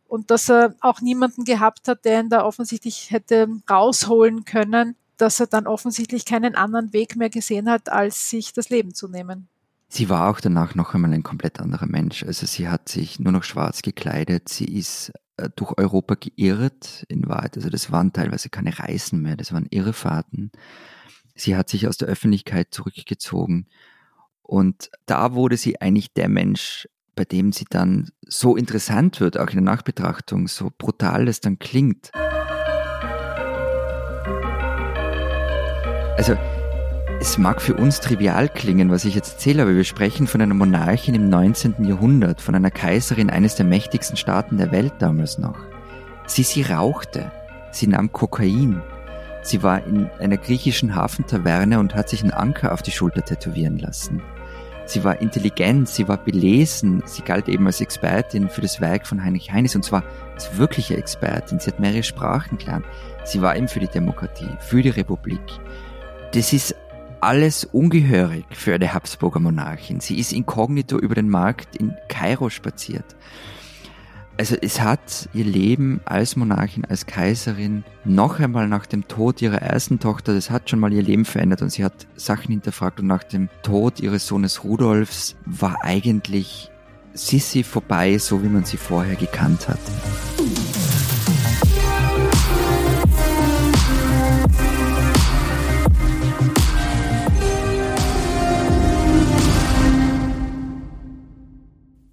und 0.08 0.32
dass 0.32 0.50
er 0.50 0.76
auch 0.82 1.02
niemanden 1.02 1.44
gehabt 1.44 1.88
hat, 1.88 2.06
der 2.06 2.22
ihn 2.22 2.30
da 2.30 2.44
offensichtlich 2.44 3.12
hätte 3.12 3.48
rausholen 3.70 4.46
können, 4.46 4.96
dass 5.18 5.40
er 5.40 5.48
dann 5.48 5.68
offensichtlich 5.68 6.26
keinen 6.26 6.56
anderen 6.56 6.94
Weg 6.94 7.16
mehr 7.16 7.30
gesehen 7.30 7.70
hat, 7.70 7.90
als 7.90 8.30
sich 8.30 8.54
das 8.54 8.70
Leben 8.70 8.94
zu 8.94 9.08
nehmen. 9.08 9.48
Sie 9.90 10.10
war 10.10 10.30
auch 10.30 10.42
danach 10.42 10.76
noch 10.76 10.94
einmal 10.94 11.14
ein 11.14 11.24
komplett 11.24 11.60
anderer 11.60 11.86
Mensch. 11.86 12.24
Also 12.24 12.46
sie 12.46 12.68
hat 12.68 12.90
sich 12.90 13.20
nur 13.20 13.32
noch 13.32 13.44
schwarz 13.44 13.82
gekleidet, 13.82 14.50
sie 14.50 14.66
ist 14.66 15.14
äh, 15.38 15.50
durch 15.56 15.78
Europa 15.78 16.16
geirrt 16.16 17.06
in 17.08 17.28
Wahrheit. 17.28 17.56
Also 17.56 17.70
das 17.70 17.92
waren 17.92 18.12
teilweise 18.12 18.50
keine 18.50 18.78
Reisen 18.78 19.22
mehr, 19.22 19.38
das 19.38 19.54
waren 19.54 19.68
Irrefahrten. 19.70 20.52
Sie 21.36 21.56
hat 21.56 21.70
sich 21.70 21.88
aus 21.88 21.98
der 21.98 22.10
Öffentlichkeit 22.10 22.68
zurückgezogen 22.72 23.68
und 24.48 24.90
da 25.06 25.34
wurde 25.34 25.58
sie 25.58 25.82
eigentlich 25.82 26.14
der 26.14 26.30
Mensch, 26.30 26.88
bei 27.16 27.26
dem 27.26 27.52
sie 27.52 27.66
dann 27.70 28.10
so 28.26 28.56
interessant 28.56 29.20
wird, 29.20 29.38
auch 29.38 29.50
in 29.50 29.56
der 29.56 29.62
Nachbetrachtung, 29.62 30.48
so 30.48 30.72
brutal 30.78 31.28
es 31.28 31.42
dann 31.42 31.60
klingt. 31.60 32.12
Also, 36.16 36.38
es 37.20 37.38
mag 37.38 37.62
für 37.62 37.74
uns 37.74 38.00
trivial 38.00 38.48
klingen, 38.48 38.90
was 38.90 39.04
ich 39.04 39.16
jetzt 39.16 39.34
erzähle, 39.34 39.64
aber 39.64 39.76
wir 39.76 39.84
sprechen 39.84 40.28
von 40.28 40.42
einer 40.42 40.54
Monarchin 40.54 41.16
im 41.16 41.30
19. 41.30 41.84
Jahrhundert, 41.84 42.40
von 42.42 42.56
einer 42.56 42.72
Kaiserin 42.72 43.30
eines 43.30 43.56
der 43.56 43.66
mächtigsten 43.66 44.16
Staaten 44.16 44.58
der 44.58 44.72
Welt 44.72 44.94
damals 45.00 45.38
noch. 45.38 45.58
Sie, 46.26 46.44
sie 46.44 46.62
rauchte, 46.62 47.32
sie 47.72 47.88
nahm 47.88 48.12
Kokain, 48.12 48.82
sie 49.42 49.62
war 49.62 49.84
in 49.86 50.10
einer 50.20 50.38
griechischen 50.38 50.96
Hafentaverne 50.96 51.80
und 51.80 51.96
hat 51.96 52.08
sich 52.08 52.22
einen 52.22 52.32
Anker 52.32 52.72
auf 52.72 52.82
die 52.82 52.92
Schulter 52.92 53.24
tätowieren 53.24 53.78
lassen. 53.78 54.22
Sie 54.88 55.04
war 55.04 55.20
intelligent, 55.20 55.90
sie 55.90 56.08
war 56.08 56.16
belesen, 56.16 57.04
sie 57.06 57.22
galt 57.22 57.50
eben 57.50 57.68
als 57.68 57.82
Expertin 57.82 58.48
für 58.50 58.62
das 58.62 58.80
Werk 58.80 59.06
von 59.06 59.22
Heinrich 59.22 59.52
Heines 59.52 59.76
und 59.76 59.84
zwar 59.84 60.02
als 60.34 60.58
wirkliche 60.58 60.96
Expertin. 60.96 61.60
Sie 61.60 61.70
hat 61.70 61.82
mehrere 61.82 62.04
Sprachen 62.04 62.58
gelernt. 62.58 62.86
Sie 63.26 63.42
war 63.42 63.58
eben 63.58 63.68
für 63.68 63.82
die 63.82 63.90
Demokratie, 63.90 64.48
für 64.62 64.82
die 64.82 64.90
Republik. 64.90 65.42
Das 66.32 66.54
ist 66.54 66.74
alles 67.20 67.66
ungehörig 67.66 68.46
für 68.52 68.76
eine 68.76 68.94
Habsburger 68.94 69.42
Monarchin. 69.42 70.00
Sie 70.00 70.20
ist 70.20 70.32
inkognito 70.32 70.98
über 70.98 71.16
den 71.16 71.30
Markt 71.30 71.76
in 71.76 71.94
Kairo 72.08 72.50
spaziert. 72.50 73.18
Also 74.40 74.56
es 74.62 74.82
hat 74.82 75.30
ihr 75.34 75.46
Leben 75.46 76.00
als 76.06 76.36
Monarchin, 76.36 76.86
als 76.86 77.08
Kaiserin 77.08 77.84
noch 78.06 78.40
einmal 78.40 78.68
nach 78.68 78.86
dem 78.86 79.08
Tod 79.08 79.42
ihrer 79.42 79.64
ersten 79.64 80.00
Tochter, 80.00 80.36
das 80.36 80.52
hat 80.52 80.70
schon 80.70 80.80
mal 80.80 80.94
ihr 80.94 81.02
Leben 81.02 81.26
verändert 81.26 81.64
und 81.64 81.72
sie 81.72 81.84
hat 81.84 82.06
Sachen 82.16 82.52
hinterfragt 82.52 83.00
und 83.00 83.08
nach 83.08 83.24
dem 83.24 83.50
Tod 83.64 84.00
ihres 84.00 84.28
Sohnes 84.28 84.64
Rudolfs 84.64 85.36
war 85.48 85.78
eigentlich 85.82 86.70
Sissi 87.14 87.64
vorbei, 87.64 88.20
so 88.20 88.44
wie 88.44 88.48
man 88.48 88.64
sie 88.64 88.78
vorher 88.78 89.16
gekannt 89.16 89.68
hat. 89.68 89.80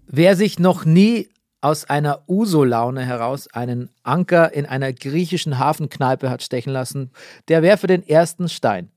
Wer 0.07 0.37
sich 0.37 0.59
noch 0.59 0.87
nie 0.87 1.29
aus 1.65 1.87
einer 1.87 2.23
Uso-Laune 2.29 3.07
heraus 3.07 3.49
einen 3.49 3.89
Anker 4.03 4.53
in 4.53 4.67
einer 4.67 4.93
griechischen 4.93 5.59
Hafenkneipe 5.59 6.29
hat 6.29 6.43
stechen 6.43 6.71
lassen, 6.71 7.11
der 7.49 7.63
werfe 7.63 7.87
den 7.87 8.07
ersten 8.07 8.51
Stein. 8.51 8.91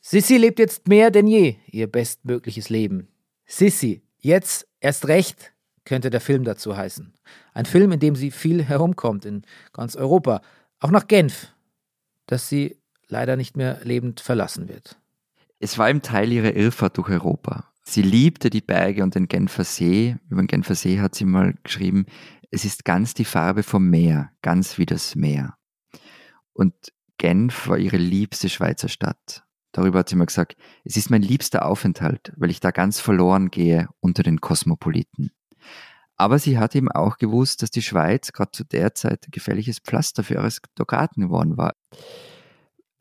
Sissi 0.00 0.38
lebt 0.38 0.58
jetzt 0.58 0.88
mehr 0.88 1.10
denn 1.10 1.26
je 1.26 1.56
ihr 1.70 1.86
bestmögliches 1.88 2.70
Leben. 2.70 3.08
Sissi, 3.44 4.02
jetzt 4.18 4.66
erst 4.80 5.08
recht, 5.08 5.52
könnte 5.84 6.08
der 6.08 6.22
Film 6.22 6.44
dazu 6.44 6.74
heißen. 6.74 7.12
Ein 7.52 7.66
Film, 7.66 7.92
in 7.92 8.00
dem 8.00 8.16
sie 8.16 8.30
viel 8.30 8.62
herumkommt 8.64 9.26
in 9.26 9.42
ganz 9.74 9.94
Europa, 9.94 10.40
auch 10.78 10.90
nach 10.90 11.06
Genf, 11.06 11.48
das 12.24 12.48
sie 12.48 12.78
leider 13.08 13.36
nicht 13.36 13.58
mehr 13.58 13.78
lebend 13.82 14.20
verlassen 14.20 14.70
wird. 14.70 14.96
Es 15.58 15.76
war 15.76 15.90
im 15.90 16.00
Teil 16.00 16.32
ihrer 16.32 16.54
Irrfahrt 16.54 16.96
durch 16.96 17.10
Europa. 17.10 17.69
Sie 17.82 18.02
liebte 18.02 18.50
die 18.50 18.60
Berge 18.60 19.02
und 19.02 19.14
den 19.14 19.28
Genfer 19.28 19.64
See. 19.64 20.16
Über 20.28 20.42
den 20.42 20.46
Genfer 20.46 20.74
See 20.74 21.00
hat 21.00 21.14
sie 21.14 21.24
mal 21.24 21.54
geschrieben, 21.62 22.06
es 22.50 22.64
ist 22.64 22.84
ganz 22.84 23.14
die 23.14 23.24
Farbe 23.24 23.62
vom 23.62 23.88
Meer, 23.88 24.30
ganz 24.42 24.78
wie 24.78 24.86
das 24.86 25.14
Meer. 25.14 25.54
Und 26.52 26.74
Genf 27.18 27.68
war 27.68 27.78
ihre 27.78 27.96
liebste 27.96 28.48
Schweizer 28.48 28.88
Stadt. 28.88 29.44
Darüber 29.72 30.00
hat 30.00 30.08
sie 30.08 30.16
mal 30.16 30.26
gesagt, 30.26 30.56
es 30.84 30.96
ist 30.96 31.10
mein 31.10 31.22
liebster 31.22 31.64
Aufenthalt, 31.64 32.32
weil 32.36 32.50
ich 32.50 32.60
da 32.60 32.70
ganz 32.70 32.98
verloren 32.98 33.50
gehe 33.50 33.88
unter 34.00 34.22
den 34.22 34.40
Kosmopoliten. 34.40 35.30
Aber 36.16 36.38
sie 36.38 36.58
hat 36.58 36.74
eben 36.74 36.90
auch 36.90 37.18
gewusst, 37.18 37.62
dass 37.62 37.70
die 37.70 37.82
Schweiz 37.82 38.32
gerade 38.32 38.50
zu 38.50 38.64
der 38.64 38.94
Zeit 38.94 39.26
ein 39.26 39.30
gefährliches 39.30 39.78
Pflaster 39.78 40.24
für 40.24 40.38
Aristokraten 40.38 41.22
geworden 41.22 41.56
war. 41.56 41.72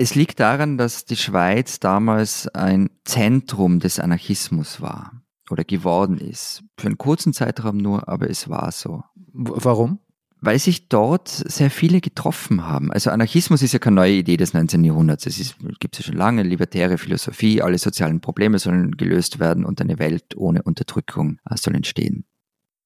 Es 0.01 0.15
liegt 0.15 0.39
daran, 0.39 0.77
dass 0.77 1.03
die 1.03 1.17
Schweiz 1.17 1.81
damals 1.81 2.47
ein 2.47 2.89
Zentrum 3.03 3.81
des 3.81 3.99
Anarchismus 3.99 4.79
war 4.79 5.21
oder 5.49 5.65
geworden 5.65 6.17
ist. 6.17 6.63
Für 6.77 6.87
einen 6.87 6.97
kurzen 6.97 7.33
Zeitraum 7.33 7.75
nur, 7.75 8.07
aber 8.07 8.29
es 8.29 8.47
war 8.47 8.71
so. 8.71 9.03
Warum? 9.33 9.99
Weil 10.39 10.57
sich 10.57 10.87
dort 10.87 11.27
sehr 11.27 11.69
viele 11.69 11.99
getroffen 11.99 12.65
haben. 12.65 12.93
Also 12.93 13.09
Anarchismus 13.09 13.61
ist 13.61 13.73
ja 13.73 13.79
keine 13.79 13.97
neue 13.97 14.13
Idee 14.13 14.37
des 14.37 14.53
19. 14.53 14.85
Jahrhunderts. 14.85 15.25
Es 15.25 15.55
gibt 15.81 15.95
es 15.95 15.99
ja 15.99 16.05
schon 16.05 16.17
lange, 16.17 16.43
libertäre 16.43 16.97
Philosophie, 16.97 17.61
alle 17.61 17.77
sozialen 17.77 18.21
Probleme 18.21 18.57
sollen 18.57 18.95
gelöst 18.95 19.39
werden 19.39 19.65
und 19.65 19.81
eine 19.81 19.99
Welt 19.99 20.37
ohne 20.37 20.63
Unterdrückung 20.63 21.39
soll 21.55 21.75
entstehen. 21.75 22.23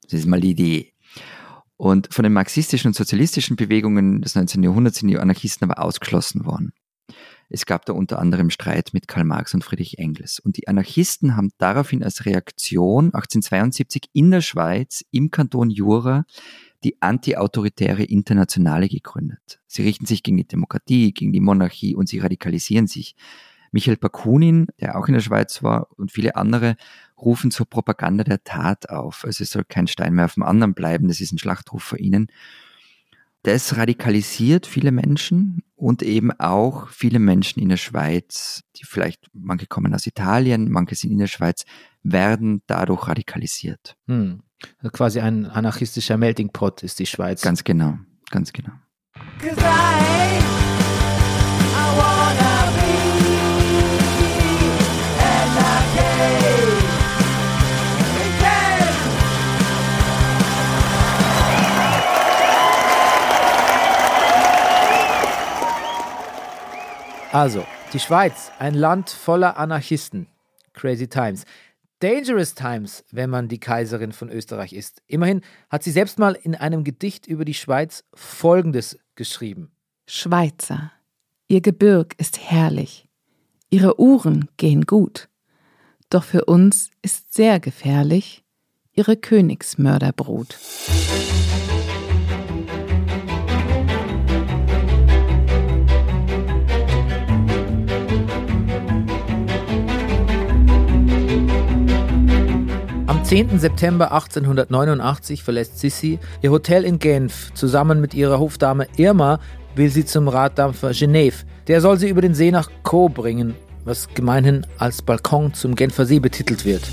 Das 0.02 0.14
ist 0.14 0.26
mal 0.26 0.42
die 0.42 0.50
Idee. 0.50 0.94
Und 1.78 2.12
von 2.12 2.24
den 2.24 2.34
marxistischen 2.34 2.88
und 2.88 2.96
sozialistischen 2.96 3.56
Bewegungen 3.56 4.24
des 4.24 4.34
19. 4.34 4.64
Jahrhunderts 4.64 4.98
sind 4.98 5.10
die 5.10 5.20
Anarchisten 5.20 5.70
aber 5.70 5.84
ausgeschlossen 5.84 6.46
worden. 6.46 6.74
Es 7.54 7.68
gab 7.68 7.86
da 7.86 7.94
unter 7.94 8.18
anderem 8.18 8.50
Streit 8.50 8.90
mit 8.94 9.08
Karl 9.08 9.26
Marx 9.26 9.54
und 9.54 9.64
Friedrich 9.64 10.00
Engels. 10.00 10.40
Und 10.40 10.58
die 10.58 10.68
Anarchisten 10.68 11.36
haben 11.36 11.52
daraufhin 11.60 12.04
als 12.04 12.26
Reaktion 12.26 13.14
1872 13.14 14.10
in 14.12 14.32
der 14.32 14.42
Schweiz 14.42 15.06
im 15.12 15.30
Kanton 15.30 15.70
Jura 15.70 16.26
die 16.84 17.00
antiautoritäre 17.00 18.06
Internationale 18.06 18.90
gegründet. 18.90 19.60
Sie 19.68 19.84
richten 19.84 20.08
sich 20.08 20.24
gegen 20.24 20.38
die 20.38 20.48
Demokratie, 20.48 21.14
gegen 21.14 21.32
die 21.32 21.42
Monarchie 21.42 21.94
und 21.94 22.10
sie 22.10 22.18
radikalisieren 22.18 22.88
sich. 22.88 23.16
Michael 23.72 23.98
Bakunin, 23.98 24.66
der 24.80 24.98
auch 24.98 25.08
in 25.08 25.14
der 25.14 25.22
Schweiz 25.22 25.62
war, 25.62 25.90
und 25.96 26.12
viele 26.12 26.36
andere 26.36 26.76
rufen 27.22 27.52
zur 27.52 27.70
Propaganda 27.70 28.24
der 28.24 28.44
Tat 28.44 28.90
auf. 28.90 29.26
Also 29.26 29.44
es 29.44 29.52
soll 29.52 29.64
kein 29.64 29.86
Stein 29.86 30.16
mehr 30.16 30.26
auf 30.26 30.34
dem 30.34 30.44
anderen 30.44 30.74
bleiben, 30.74 31.08
das 31.08 31.22
ist 31.22 31.32
ein 31.32 31.38
Schlachtruf 31.38 31.84
für 31.84 32.00
ihnen 32.00 32.32
das 33.44 33.78
radikalisiert 33.78 34.66
viele 34.66 34.92
Menschen 34.92 35.64
und 35.76 36.02
eben 36.02 36.32
auch 36.40 36.88
viele 36.88 37.20
Menschen 37.20 37.62
in 37.62 37.70
der 37.70 37.78
Schweiz, 37.78 38.64
die 38.78 38.86
vielleicht, 38.86 39.28
manche 39.34 39.68
kommen 39.68 39.94
aus 39.94 40.08
Italien, 40.08 40.72
manche 40.72 40.96
sind 40.96 41.12
in 41.12 41.20
der 41.20 41.28
Schweiz, 41.28 41.66
werden 42.04 42.64
dadurch 42.68 43.08
radikalisiert. 43.08 43.96
Hm. 44.08 44.44
Also 44.80 44.92
quasi 44.92 45.20
ein 45.20 45.46
anarchistischer 45.46 46.18
Melting 46.18 46.50
Pot 46.52 46.84
ist 46.84 47.00
die 47.00 47.06
Schweiz. 47.06 47.42
Ganz 47.42 47.66
genau, 47.66 47.98
ganz 48.30 48.54
genau. 48.54 48.72
Also, 67.34 67.66
die 67.94 68.00
Schweiz, 68.00 68.52
ein 68.60 68.76
Land 68.76 69.10
voller 69.10 69.58
Anarchisten. 69.58 70.28
Crazy 70.74 71.08
Times. 71.08 71.46
Dangerous 71.98 72.54
Times, 72.54 73.04
wenn 73.10 73.32
man 73.32 73.48
die 73.48 73.60
Kaiserin 73.60 74.12
von 74.12 74.30
Österreich 74.30 74.72
ist. 74.72 75.02
Immerhin 75.08 75.42
hat 75.72 75.82
sie 75.82 75.90
selbst 75.90 76.20
mal 76.20 76.34
in 76.34 76.54
einem 76.54 76.84
Gedicht 76.84 77.26
über 77.26 77.44
die 77.44 77.56
Schweiz 77.56 78.04
Folgendes 78.14 79.00
geschrieben. 79.16 79.72
Schweizer, 80.06 80.92
ihr 81.48 81.62
Gebirg 81.62 82.14
ist 82.20 82.40
herrlich, 82.40 83.10
ihre 83.72 84.00
Uhren 84.00 84.48
gehen 84.58 84.84
gut, 84.84 85.28
doch 86.12 86.24
für 86.24 86.46
uns 86.46 86.92
ist 87.02 87.34
sehr 87.34 87.60
gefährlich 87.60 88.44
ihre 88.92 89.18
Königsmörderbrut. 89.18 90.56
Am 103.06 103.22
10. 103.26 103.60
September 103.60 104.14
1889 104.14 105.44
verlässt 105.44 105.78
Sissi 105.78 106.20
ihr 106.42 106.52
Hotel 106.52 106.86
in 106.86 107.00
Genf. 107.00 107.54
Zusammen 107.54 108.00
mit 108.00 108.14
ihrer 108.14 108.40
Hofdame 108.40 108.88
Irma 108.96 109.40
will 109.76 109.90
sie 109.90 110.06
zum 110.06 110.30
Raddampfer 110.30 110.92
Genève. 110.92 111.44
Der 111.68 111.82
soll 111.82 111.98
sie 111.98 112.08
über 112.08 112.22
den 112.22 112.34
See 112.34 112.50
nach 112.50 112.72
Caux 112.84 113.14
bringen, 113.14 113.56
was 113.84 114.08
gemeinhin 114.14 114.66
als 114.78 115.02
Balkon 115.02 115.54
zum 115.54 115.76
Genfer 115.76 116.06
See 116.06 116.20
betitelt 116.20 116.64
wird. 116.64 116.84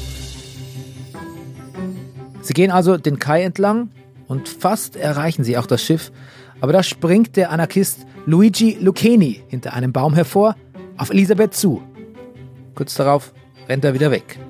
Sie 2.42 2.54
gehen 2.54 2.72
also 2.72 2.96
den 2.96 3.20
Kai 3.20 3.44
entlang 3.44 3.90
und 4.26 4.48
fast 4.48 4.96
erreichen 4.96 5.44
sie 5.44 5.58
auch 5.58 5.66
das 5.66 5.82
Schiff, 5.82 6.10
aber 6.60 6.72
da 6.72 6.82
springt 6.82 7.36
der 7.36 7.52
Anarchist 7.52 8.04
Luigi 8.26 8.78
Lucchini 8.80 9.44
hinter 9.46 9.74
einem 9.74 9.92
Baum 9.92 10.14
hervor 10.14 10.56
auf 10.96 11.10
Elisabeth 11.10 11.54
zu. 11.54 11.82
Kurz 12.74 12.94
darauf 12.94 13.32
rennt 13.68 13.84
er 13.84 13.94
wieder 13.94 14.10
weg. 14.10 14.40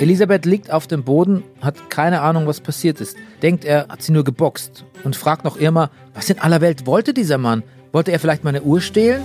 Elisabeth 0.00 0.46
liegt 0.46 0.70
auf 0.70 0.86
dem 0.86 1.04
Boden, 1.04 1.42
hat 1.60 1.90
keine 1.90 2.22
Ahnung, 2.22 2.46
was 2.46 2.62
passiert 2.62 3.02
ist. 3.02 3.18
Denkt, 3.42 3.66
er 3.66 3.86
hat 3.88 4.00
sie 4.00 4.12
nur 4.12 4.24
geboxt 4.24 4.86
und 5.04 5.14
fragt 5.14 5.44
noch 5.44 5.60
Irma, 5.60 5.90
was 6.14 6.30
in 6.30 6.38
aller 6.38 6.62
Welt 6.62 6.86
wollte 6.86 7.12
dieser 7.12 7.36
Mann? 7.36 7.62
Wollte 7.92 8.10
er 8.10 8.18
vielleicht 8.18 8.42
meine 8.42 8.62
Uhr 8.62 8.80
stehlen? 8.80 9.20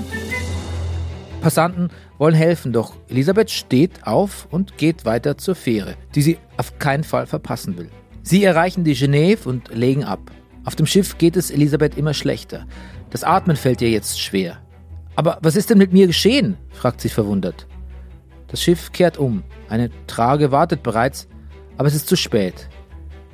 Passanten 1.40 1.92
wollen 2.18 2.36
helfen, 2.36 2.74
doch 2.74 2.94
Elisabeth 3.08 3.52
steht 3.52 4.06
auf 4.06 4.50
und 4.52 4.78
geht 4.78 5.06
weiter 5.06 5.38
zur 5.38 5.56
Fähre, 5.56 5.96
die 6.14 6.22
sie 6.22 6.40
auf 6.58 6.78
keinen 6.78 7.06
Fall 7.06 7.26
verpassen 7.26 7.78
will. 7.78 7.90
Sie 8.22 8.44
erreichen 8.44 8.84
die 8.84 8.96
Genève 8.96 9.46
und 9.46 9.74
legen 9.74 10.04
ab. 10.04 10.30
Auf 10.66 10.76
dem 10.76 10.88
Schiff 10.88 11.18
geht 11.18 11.38
es 11.38 11.52
Elisabeth 11.52 11.98
immer 11.98 12.14
schlechter. 12.14 12.66
Das 13.12 13.24
Atmen 13.24 13.56
fällt 13.56 13.82
ihr 13.82 13.92
jetzt 13.92 14.20
schwer. 14.20 14.58
Aber 15.16 15.38
was 15.42 15.56
ist 15.56 15.70
denn 15.70 15.78
mit 15.78 15.94
mir 15.94 16.08
geschehen? 16.08 16.58
fragt 16.72 17.00
sie 17.00 17.08
verwundert. 17.08 17.66
Das 18.56 18.64
Schiff 18.64 18.94
kehrt 18.94 19.18
um. 19.18 19.44
Eine 19.68 19.90
Trage 20.08 20.50
wartet 20.50 20.82
bereits, 20.82 21.28
aber 21.76 21.90
es 21.90 21.94
ist 21.94 22.08
zu 22.08 22.16
spät. 22.16 22.70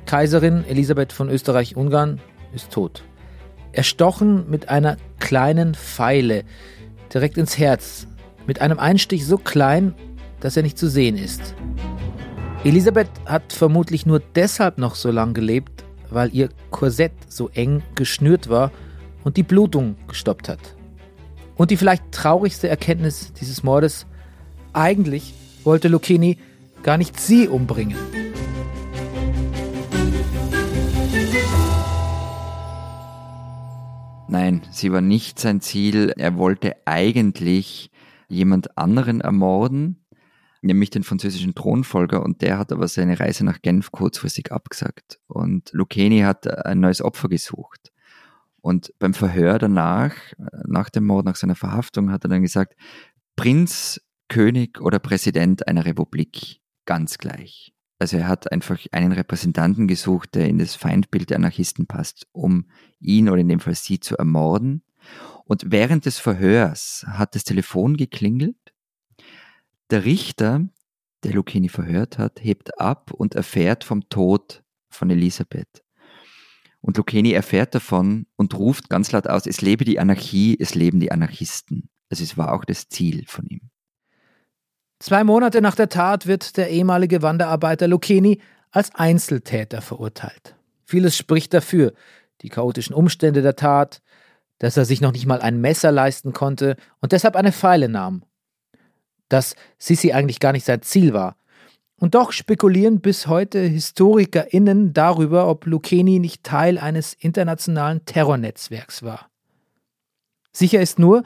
Kaiserin 0.04 0.64
Elisabeth 0.64 1.12
von 1.12 1.30
Österreich-Ungarn 1.30 2.20
ist 2.52 2.72
tot. 2.72 3.04
Erstochen 3.70 4.50
mit 4.50 4.68
einer 4.68 4.96
kleinen 5.20 5.76
Pfeile 5.76 6.42
direkt 7.14 7.38
ins 7.38 7.56
Herz, 7.56 8.08
mit 8.48 8.60
einem 8.60 8.80
Einstich 8.80 9.24
so 9.24 9.38
klein, 9.38 9.94
dass 10.40 10.56
er 10.56 10.64
nicht 10.64 10.76
zu 10.76 10.90
sehen 10.90 11.16
ist. 11.16 11.54
Elisabeth 12.64 13.10
hat 13.24 13.52
vermutlich 13.52 14.04
nur 14.06 14.18
deshalb 14.34 14.76
noch 14.76 14.96
so 14.96 15.12
lang 15.12 15.34
gelebt, 15.34 15.84
weil 16.10 16.34
ihr 16.34 16.48
Korsett 16.72 17.12
so 17.28 17.48
eng 17.50 17.84
geschnürt 17.94 18.48
war 18.48 18.72
und 19.22 19.36
die 19.36 19.44
Blutung 19.44 19.94
gestoppt 20.08 20.48
hat. 20.48 20.74
Und 21.54 21.70
die 21.70 21.76
vielleicht 21.76 22.10
traurigste 22.10 22.66
Erkenntnis 22.66 23.32
dieses 23.34 23.62
Mordes, 23.62 24.04
eigentlich 24.72 25.34
wollte 25.64 25.88
Lucchini 25.88 26.38
gar 26.82 26.96
nicht 26.98 27.18
sie 27.20 27.48
umbringen. 27.48 27.96
Nein, 34.28 34.62
sie 34.70 34.90
war 34.90 35.02
nicht 35.02 35.38
sein 35.38 35.60
Ziel. 35.60 36.14
Er 36.16 36.36
wollte 36.36 36.74
eigentlich 36.86 37.90
jemand 38.28 38.78
anderen 38.78 39.20
ermorden, 39.20 40.06
nämlich 40.62 40.88
den 40.88 41.02
französischen 41.02 41.54
Thronfolger, 41.54 42.22
und 42.22 42.40
der 42.40 42.56
hat 42.56 42.72
aber 42.72 42.88
seine 42.88 43.20
Reise 43.20 43.44
nach 43.44 43.60
Genf 43.60 43.92
kurzfristig 43.92 44.50
abgesagt. 44.50 45.20
Und 45.26 45.70
Lucchini 45.72 46.20
hat 46.20 46.48
ein 46.64 46.80
neues 46.80 47.02
Opfer 47.02 47.28
gesucht. 47.28 47.92
Und 48.62 48.94
beim 48.98 49.12
Verhör 49.12 49.58
danach, 49.58 50.14
nach 50.66 50.88
dem 50.88 51.04
Mord, 51.04 51.26
nach 51.26 51.36
seiner 51.36 51.56
Verhaftung, 51.56 52.10
hat 52.10 52.24
er 52.24 52.30
dann 52.30 52.42
gesagt, 52.42 52.74
Prinz 53.36 54.00
König 54.32 54.80
oder 54.80 54.98
Präsident 54.98 55.68
einer 55.68 55.84
Republik, 55.84 56.62
ganz 56.86 57.18
gleich. 57.18 57.74
Also 57.98 58.16
er 58.16 58.28
hat 58.28 58.50
einfach 58.50 58.78
einen 58.90 59.12
Repräsentanten 59.12 59.86
gesucht, 59.86 60.34
der 60.34 60.48
in 60.48 60.56
das 60.56 60.74
Feindbild 60.74 61.28
der 61.28 61.36
Anarchisten 61.36 61.86
passt, 61.86 62.26
um 62.32 62.70
ihn 62.98 63.28
oder 63.28 63.42
in 63.42 63.48
dem 63.50 63.60
Fall 63.60 63.74
sie 63.74 64.00
zu 64.00 64.16
ermorden. 64.16 64.84
Und 65.44 65.70
während 65.70 66.06
des 66.06 66.18
Verhörs 66.18 67.04
hat 67.06 67.34
das 67.34 67.44
Telefon 67.44 67.98
geklingelt. 67.98 68.56
Der 69.90 70.06
Richter, 70.06 70.66
der 71.24 71.34
Lucchini 71.34 71.68
verhört 71.68 72.16
hat, 72.16 72.42
hebt 72.42 72.80
ab 72.80 73.10
und 73.12 73.34
erfährt 73.34 73.84
vom 73.84 74.08
Tod 74.08 74.64
von 74.88 75.10
Elisabeth. 75.10 75.84
Und 76.80 76.96
Lucchini 76.96 77.32
erfährt 77.32 77.74
davon 77.74 78.24
und 78.36 78.54
ruft 78.54 78.88
ganz 78.88 79.12
laut 79.12 79.26
aus, 79.26 79.44
es 79.44 79.60
lebe 79.60 79.84
die 79.84 79.98
Anarchie, 79.98 80.56
es 80.58 80.74
leben 80.74 81.00
die 81.00 81.12
Anarchisten. 81.12 81.90
Also 82.08 82.24
es 82.24 82.38
war 82.38 82.54
auch 82.54 82.64
das 82.64 82.88
Ziel 82.88 83.26
von 83.26 83.46
ihm. 83.46 83.71
Zwei 85.02 85.24
Monate 85.24 85.60
nach 85.62 85.74
der 85.74 85.88
Tat 85.88 86.28
wird 86.28 86.56
der 86.56 86.70
ehemalige 86.70 87.22
Wanderarbeiter 87.22 87.88
Lucchini 87.88 88.40
als 88.70 88.94
Einzeltäter 88.94 89.82
verurteilt. 89.82 90.54
Vieles 90.84 91.16
spricht 91.16 91.52
dafür. 91.52 91.92
Die 92.42 92.48
chaotischen 92.50 92.94
Umstände 92.94 93.42
der 93.42 93.56
Tat, 93.56 94.00
dass 94.58 94.76
er 94.76 94.84
sich 94.84 95.00
noch 95.00 95.10
nicht 95.10 95.26
mal 95.26 95.40
ein 95.40 95.60
Messer 95.60 95.90
leisten 95.90 96.32
konnte 96.32 96.76
und 97.00 97.10
deshalb 97.10 97.34
eine 97.34 97.50
Pfeile 97.50 97.88
nahm. 97.88 98.22
Dass 99.28 99.56
Sissi 99.76 100.12
eigentlich 100.12 100.38
gar 100.38 100.52
nicht 100.52 100.64
sein 100.64 100.82
Ziel 100.82 101.12
war. 101.12 101.34
Und 101.98 102.14
doch 102.14 102.30
spekulieren 102.30 103.00
bis 103.00 103.26
heute 103.26 103.58
HistorikerInnen 103.58 104.92
darüber, 104.92 105.48
ob 105.48 105.66
Lucchini 105.66 106.20
nicht 106.20 106.44
Teil 106.44 106.78
eines 106.78 107.14
internationalen 107.14 108.04
Terrornetzwerks 108.04 109.02
war. 109.02 109.28
Sicher 110.52 110.80
ist 110.80 111.00
nur, 111.00 111.24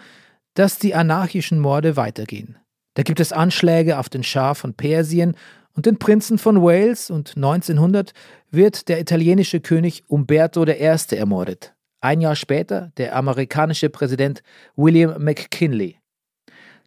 dass 0.55 0.79
die 0.79 0.95
anarchischen 0.95 1.59
Morde 1.61 1.99
weitergehen. 1.99 2.57
Da 2.97 3.03
gibt 3.03 3.21
es 3.21 3.31
Anschläge 3.31 3.99
auf 3.99 4.09
den 4.09 4.23
Schah 4.23 4.55
von 4.55 4.73
Persien 4.73 5.37
und 5.75 5.85
den 5.85 5.99
Prinzen 5.99 6.39
von 6.39 6.63
Wales 6.63 7.11
und 7.11 7.35
1900 7.37 8.13
wird 8.51 8.89
der 8.89 8.99
italienische 8.99 9.61
König 9.61 10.05
Umberto 10.09 10.65
I. 10.65 10.97
ermordet. 11.15 11.75
Ein 12.01 12.23
Jahr 12.23 12.37
später 12.37 12.93
der 12.97 13.15
amerikanische 13.15 13.91
Präsident 13.91 14.43
William 14.77 15.23
McKinley. 15.23 15.99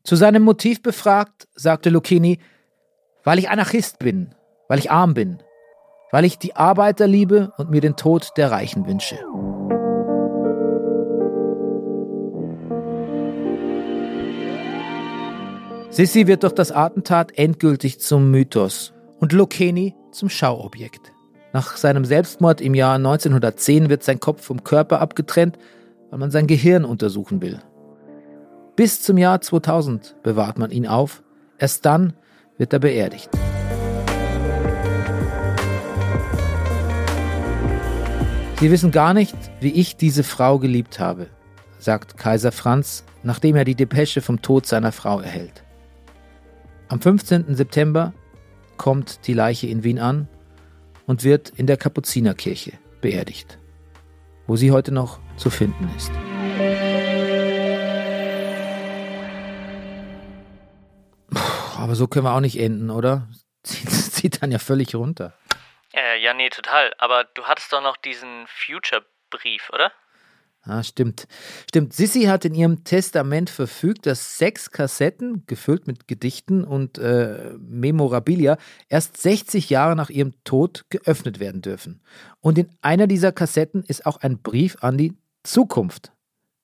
Zu 0.03 0.15
seinem 0.15 0.41
Motiv 0.41 0.81
befragt, 0.81 1.47
sagte 1.53 1.91
Lucchini, 1.91 2.39
weil 3.23 3.37
ich 3.37 3.49
Anarchist 3.51 3.99
bin, 3.99 4.33
weil 4.67 4.79
ich 4.79 4.89
arm 4.89 5.13
bin, 5.13 5.43
weil 6.11 6.25
ich 6.25 6.39
die 6.39 6.55
Arbeiter 6.55 7.05
liebe 7.05 7.53
und 7.57 7.69
mir 7.69 7.81
den 7.81 7.97
Tod 7.97 8.31
der 8.35 8.49
Reichen 8.49 8.87
wünsche. 8.87 9.19
Sissi 15.91 16.27
wird 16.27 16.43
durch 16.43 16.53
das 16.53 16.71
Attentat 16.71 17.35
endgültig 17.35 17.99
zum 17.99 18.29
Mythos 18.29 18.93
und 19.19 19.33
Lucchini 19.33 19.95
zum 20.11 20.29
Schauobjekt. 20.29 21.11
Nach 21.51 21.77
seinem 21.77 22.05
Selbstmord 22.05 22.61
im 22.61 22.75
Jahr 22.75 22.95
1910 22.95 23.89
wird 23.89 24.03
sein 24.03 24.19
Kopf 24.19 24.43
vom 24.43 24.63
Körper 24.63 25.01
abgetrennt, 25.01 25.57
weil 26.11 26.19
man 26.19 26.29
sein 26.29 26.45
Gehirn 26.45 26.85
untersuchen 26.85 27.41
will. 27.41 27.59
Bis 28.75 29.01
zum 29.01 29.17
Jahr 29.17 29.41
2000 29.41 30.15
bewahrt 30.21 30.59
man 30.59 30.69
ihn 30.69 30.85
auf, 30.85 31.23
erst 31.57 31.85
dann 31.85 32.13
wird 32.59 32.71
er 32.71 32.79
beerdigt. 32.79 33.31
Sie 38.59 38.69
wissen 38.69 38.91
gar 38.91 39.15
nicht, 39.15 39.35
wie 39.59 39.71
ich 39.71 39.97
diese 39.97 40.23
Frau 40.23 40.59
geliebt 40.59 40.99
habe, 40.99 41.27
sagt 41.79 42.15
Kaiser 42.17 42.51
Franz, 42.51 43.05
nachdem 43.23 43.55
er 43.55 43.65
die 43.65 43.75
Depesche 43.75 44.21
vom 44.21 44.43
Tod 44.43 44.67
seiner 44.67 44.91
Frau 44.91 45.19
erhält. 45.19 45.63
Am 46.91 46.99
15. 46.99 47.53
September 47.55 48.13
kommt 48.77 49.27
die 49.27 49.35
Leiche 49.35 49.67
in 49.67 49.83
Wien 49.83 49.99
an 49.99 50.27
und 51.05 51.23
wird 51.23 51.49
in 51.49 51.67
der 51.67 51.77
Kapuzinerkirche 51.77 52.79
beerdigt, 52.99 53.59
wo 54.47 54.55
sie 54.55 54.71
heute 54.71 54.91
noch 54.91 55.19
zu 55.37 55.51
finden 55.51 55.87
ist. 55.95 56.11
Aber 61.77 61.93
so 61.93 62.07
können 62.07 62.25
wir 62.25 62.33
auch 62.33 62.39
nicht 62.39 62.59
enden, 62.59 62.89
oder? 62.89 63.27
Zieht 63.63 64.41
dann 64.41 64.51
ja 64.51 64.57
völlig 64.57 64.95
runter. 64.95 65.37
Äh, 65.93 66.19
ja, 66.23 66.33
nee, 66.33 66.49
total. 66.49 66.91
Aber 66.97 67.23
du 67.35 67.43
hattest 67.43 67.71
doch 67.71 67.83
noch 67.83 67.97
diesen 67.97 68.47
Future-Brief, 68.47 69.69
oder? 69.71 69.91
Ah, 70.69 70.83
stimmt. 70.83 71.27
Stimmt. 71.67 71.93
Sissy 71.93 72.25
hat 72.25 72.45
in 72.45 72.53
ihrem 72.53 72.83
Testament 72.83 73.49
verfügt, 73.49 74.05
dass 74.05 74.37
sechs 74.37 74.69
Kassetten, 74.69 75.43
gefüllt 75.47 75.87
mit 75.87 76.07
Gedichten 76.07 76.63
und 76.63 76.99
äh, 76.99 77.55
Memorabilia, 77.57 78.55
erst 78.87 79.17
60 79.17 79.71
Jahre 79.71 79.95
nach 79.95 80.11
ihrem 80.11 80.33
Tod 80.43 80.85
geöffnet 80.91 81.39
werden 81.39 81.63
dürfen. 81.63 82.01
Und 82.39 82.59
in 82.59 82.69
einer 82.81 83.07
dieser 83.07 83.31
Kassetten 83.31 83.81
ist 83.81 84.05
auch 84.05 84.17
ein 84.17 84.43
Brief 84.43 84.77
an 84.81 84.99
die 84.99 85.17
Zukunft. 85.41 86.13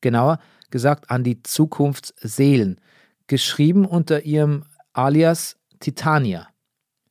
Genauer 0.01 0.37
gesagt 0.69 1.09
an 1.09 1.23
die 1.23 1.41
Zukunftsseelen. 1.41 2.79
Geschrieben 3.25 3.85
unter 3.85 4.23
ihrem 4.23 4.65
alias 4.93 5.57
Titania. 5.79 6.47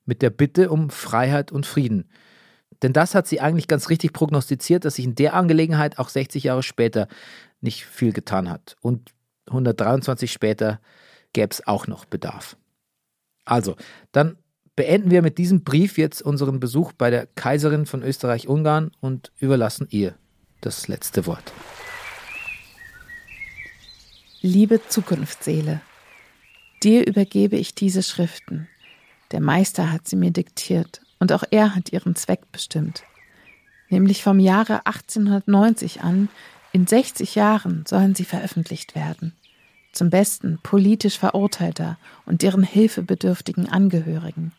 Mit 0.05 0.23
der 0.23 0.31
Bitte 0.31 0.71
um 0.71 0.91
Freiheit 0.91 1.51
und 1.51 1.67
Frieden. 1.67 2.09
Denn 2.83 2.93
das 2.93 3.15
hat 3.15 3.27
sie 3.27 3.41
eigentlich 3.41 3.69
ganz 3.69 3.89
richtig 3.89 4.13
prognostiziert, 4.13 4.85
dass 4.85 4.97
sich 4.97 5.05
in 5.05 5.15
der 5.15 5.35
Angelegenheit 5.35 5.99
auch 5.99 6.09
60 6.09 6.45
Jahre 6.45 6.63
später 6.63 7.09
nicht 7.61 7.85
viel 7.85 8.13
getan 8.13 8.51
hat. 8.51 8.77
Und 8.81 9.13
123 9.47 10.33
später 10.33 10.81
gäbe 11.33 11.51
es 11.51 11.67
auch 11.67 11.87
noch 11.87 12.05
Bedarf. 12.05 12.57
Also, 13.45 13.77
dann 14.13 14.37
beenden 14.77 15.11
wir 15.11 15.23
mit 15.23 15.39
diesem 15.39 15.65
Brief 15.65 15.99
jetzt 15.99 16.23
unseren 16.23 16.61
Besuch 16.61 16.93
bei 16.93 17.11
der 17.11 17.27
Kaiserin 17.27 17.87
von 17.87 18.03
Österreich-Ungarn 18.03 18.91
und 19.01 19.33
überlassen 19.39 19.87
ihr 19.91 20.15
das 20.61 20.89
letzte 20.89 21.27
Wort. 21.27 21.53
Liebe 24.41 24.81
Zukunftsseele, 24.89 25.81
dir 26.83 27.07
übergebe 27.07 27.57
ich 27.57 27.75
diese 27.75 28.03
Schriften. 28.03 28.69
Der 29.31 29.41
Meister 29.41 29.91
hat 29.91 30.07
sie 30.07 30.17
mir 30.17 30.33
diktiert 30.33 31.04
und 31.25 31.33
auch 31.33 31.45
er 31.51 31.75
hat 31.75 31.91
ihren 31.91 32.15
Zweck 32.17 32.53
bestimmt. 32.53 33.03
Nämlich 33.89 34.23
vom 34.23 34.39
Jahre 34.39 34.85
1890 34.85 36.03
an, 36.03 36.29
in 36.73 36.87
60 36.87 37.35
Jahren 37.35 37.87
sollen 37.89 38.15
sie 38.15 38.27
veröffentlicht 38.27 38.95
werden. 38.95 39.33
Zum 39.93 40.11
Besten 40.11 40.59
politisch 40.63 41.19
Verurteilter 41.19 41.97
und 42.27 42.43
deren 42.43 42.63
hilfebedürftigen 42.63 43.71
Angehörigen. 43.71 44.53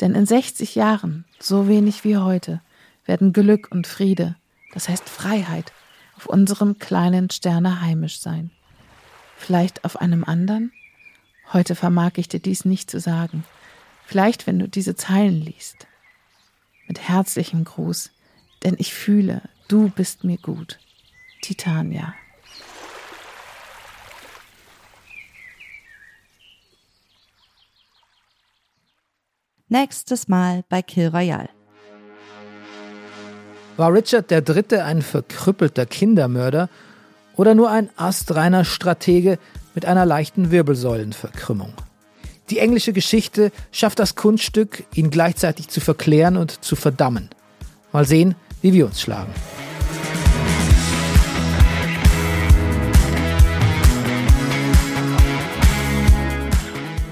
Denn 0.00 0.14
in 0.14 0.24
60 0.24 0.76
Jahren, 0.76 1.26
so 1.38 1.68
wenig 1.68 2.04
wie 2.04 2.16
heute, 2.16 2.62
werden 3.04 3.34
Glück 3.34 3.68
und 3.70 3.86
Friede, 3.86 4.34
das 4.72 4.88
heißt 4.88 5.10
Freiheit, 5.10 5.74
auf 6.16 6.24
unserem 6.24 6.78
kleinen 6.78 7.28
Sterne 7.28 7.82
heimisch 7.82 8.18
sein. 8.18 8.50
Vielleicht 9.36 9.84
auf 9.84 10.00
einem 10.00 10.24
anderen? 10.24 10.72
Heute 11.52 11.74
vermag 11.74 12.12
ich 12.16 12.28
dir 12.28 12.40
dies 12.40 12.64
nicht 12.64 12.90
zu 12.90 12.98
sagen. 12.98 13.44
Vielleicht, 14.04 14.46
wenn 14.46 14.58
du 14.58 14.68
diese 14.68 14.94
Zeilen 14.94 15.40
liest. 15.40 15.86
Mit 16.86 17.08
herzlichem 17.08 17.64
Gruß, 17.64 18.10
denn 18.64 18.76
ich 18.78 18.92
fühle, 18.92 19.42
du 19.68 19.88
bist 19.90 20.24
mir 20.24 20.36
gut. 20.36 20.78
Titania. 21.42 22.14
Nächstes 29.68 30.28
Mal 30.28 30.64
bei 30.68 30.82
Kill 30.82 31.08
Royale. 31.08 31.48
War 33.78 33.92
Richard 33.92 34.30
III. 34.30 34.80
ein 34.80 35.00
verkrüppelter 35.00 35.86
Kindermörder 35.86 36.68
oder 37.36 37.54
nur 37.54 37.70
ein 37.70 37.88
astreiner 37.96 38.66
Stratege 38.66 39.38
mit 39.74 39.86
einer 39.86 40.04
leichten 40.04 40.50
Wirbelsäulenverkrümmung? 40.50 41.72
Die 42.52 42.58
englische 42.58 42.92
Geschichte 42.92 43.50
schafft 43.70 43.98
das 43.98 44.14
Kunststück, 44.14 44.84
ihn 44.92 45.08
gleichzeitig 45.08 45.68
zu 45.68 45.80
verklären 45.80 46.36
und 46.36 46.62
zu 46.62 46.76
verdammen. 46.76 47.30
Mal 47.92 48.04
sehen, 48.04 48.34
wie 48.60 48.74
wir 48.74 48.84
uns 48.84 49.00
schlagen. 49.00 49.32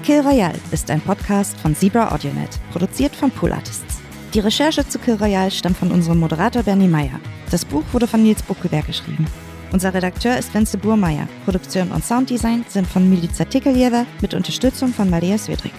Kill 0.03 0.19
Royale 0.19 0.59
ist 0.71 0.91
ein 0.91 1.01
Podcast 1.01 1.57
von 1.57 1.75
Zebra 1.75 2.13
AudioNet, 2.13 2.59
produziert 2.71 3.15
von 3.15 3.31
Pool 3.31 3.51
Artists. 3.51 3.99
Die 4.35 4.41
Recherche 4.41 4.87
zu 4.87 4.99
Kill 4.99 5.15
Royale 5.15 5.49
stammt 5.49 5.77
von 5.77 5.91
unserem 5.91 6.19
Moderator 6.19 6.61
Bernie 6.61 6.87
Meyer. 6.87 7.19
Das 7.49 7.65
Buch 7.65 7.83
wurde 7.93 8.05
von 8.05 8.21
Nils 8.21 8.43
Buckelberg 8.43 8.85
geschrieben. 8.85 9.25
Unser 9.71 9.93
Redakteur 9.93 10.37
ist 10.37 10.53
Wenzel 10.53 10.79
Burmeier. 10.79 11.27
Produktion 11.45 11.91
und 11.91 12.03
Sounddesign 12.03 12.65
sind 12.67 12.87
von 12.87 13.09
Milica 13.09 13.45
Tikeljeva 13.45 14.05
mit 14.21 14.33
Unterstützung 14.33 14.93
von 14.93 15.09
Maria 15.09 15.37
Swedrick. 15.37 15.73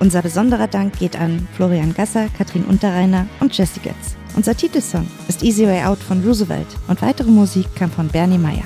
Unser 0.00 0.20
besonderer 0.20 0.66
Dank 0.66 0.98
geht 0.98 1.16
an 1.16 1.46
Florian 1.54 1.94
Gasser, 1.94 2.28
Katrin 2.36 2.64
Unterreiner 2.64 3.26
und 3.40 3.56
Jessie 3.56 3.80
Getz. 3.80 4.16
Unser 4.36 4.56
Titelsong 4.56 5.06
ist 5.28 5.42
Easy 5.42 5.66
Way 5.66 5.84
Out 5.84 5.98
von 5.98 6.22
Roosevelt 6.22 6.66
und 6.88 7.00
weitere 7.00 7.30
Musik 7.30 7.66
kam 7.74 7.90
von 7.90 8.08
Bernie 8.08 8.38
Meyer. 8.38 8.64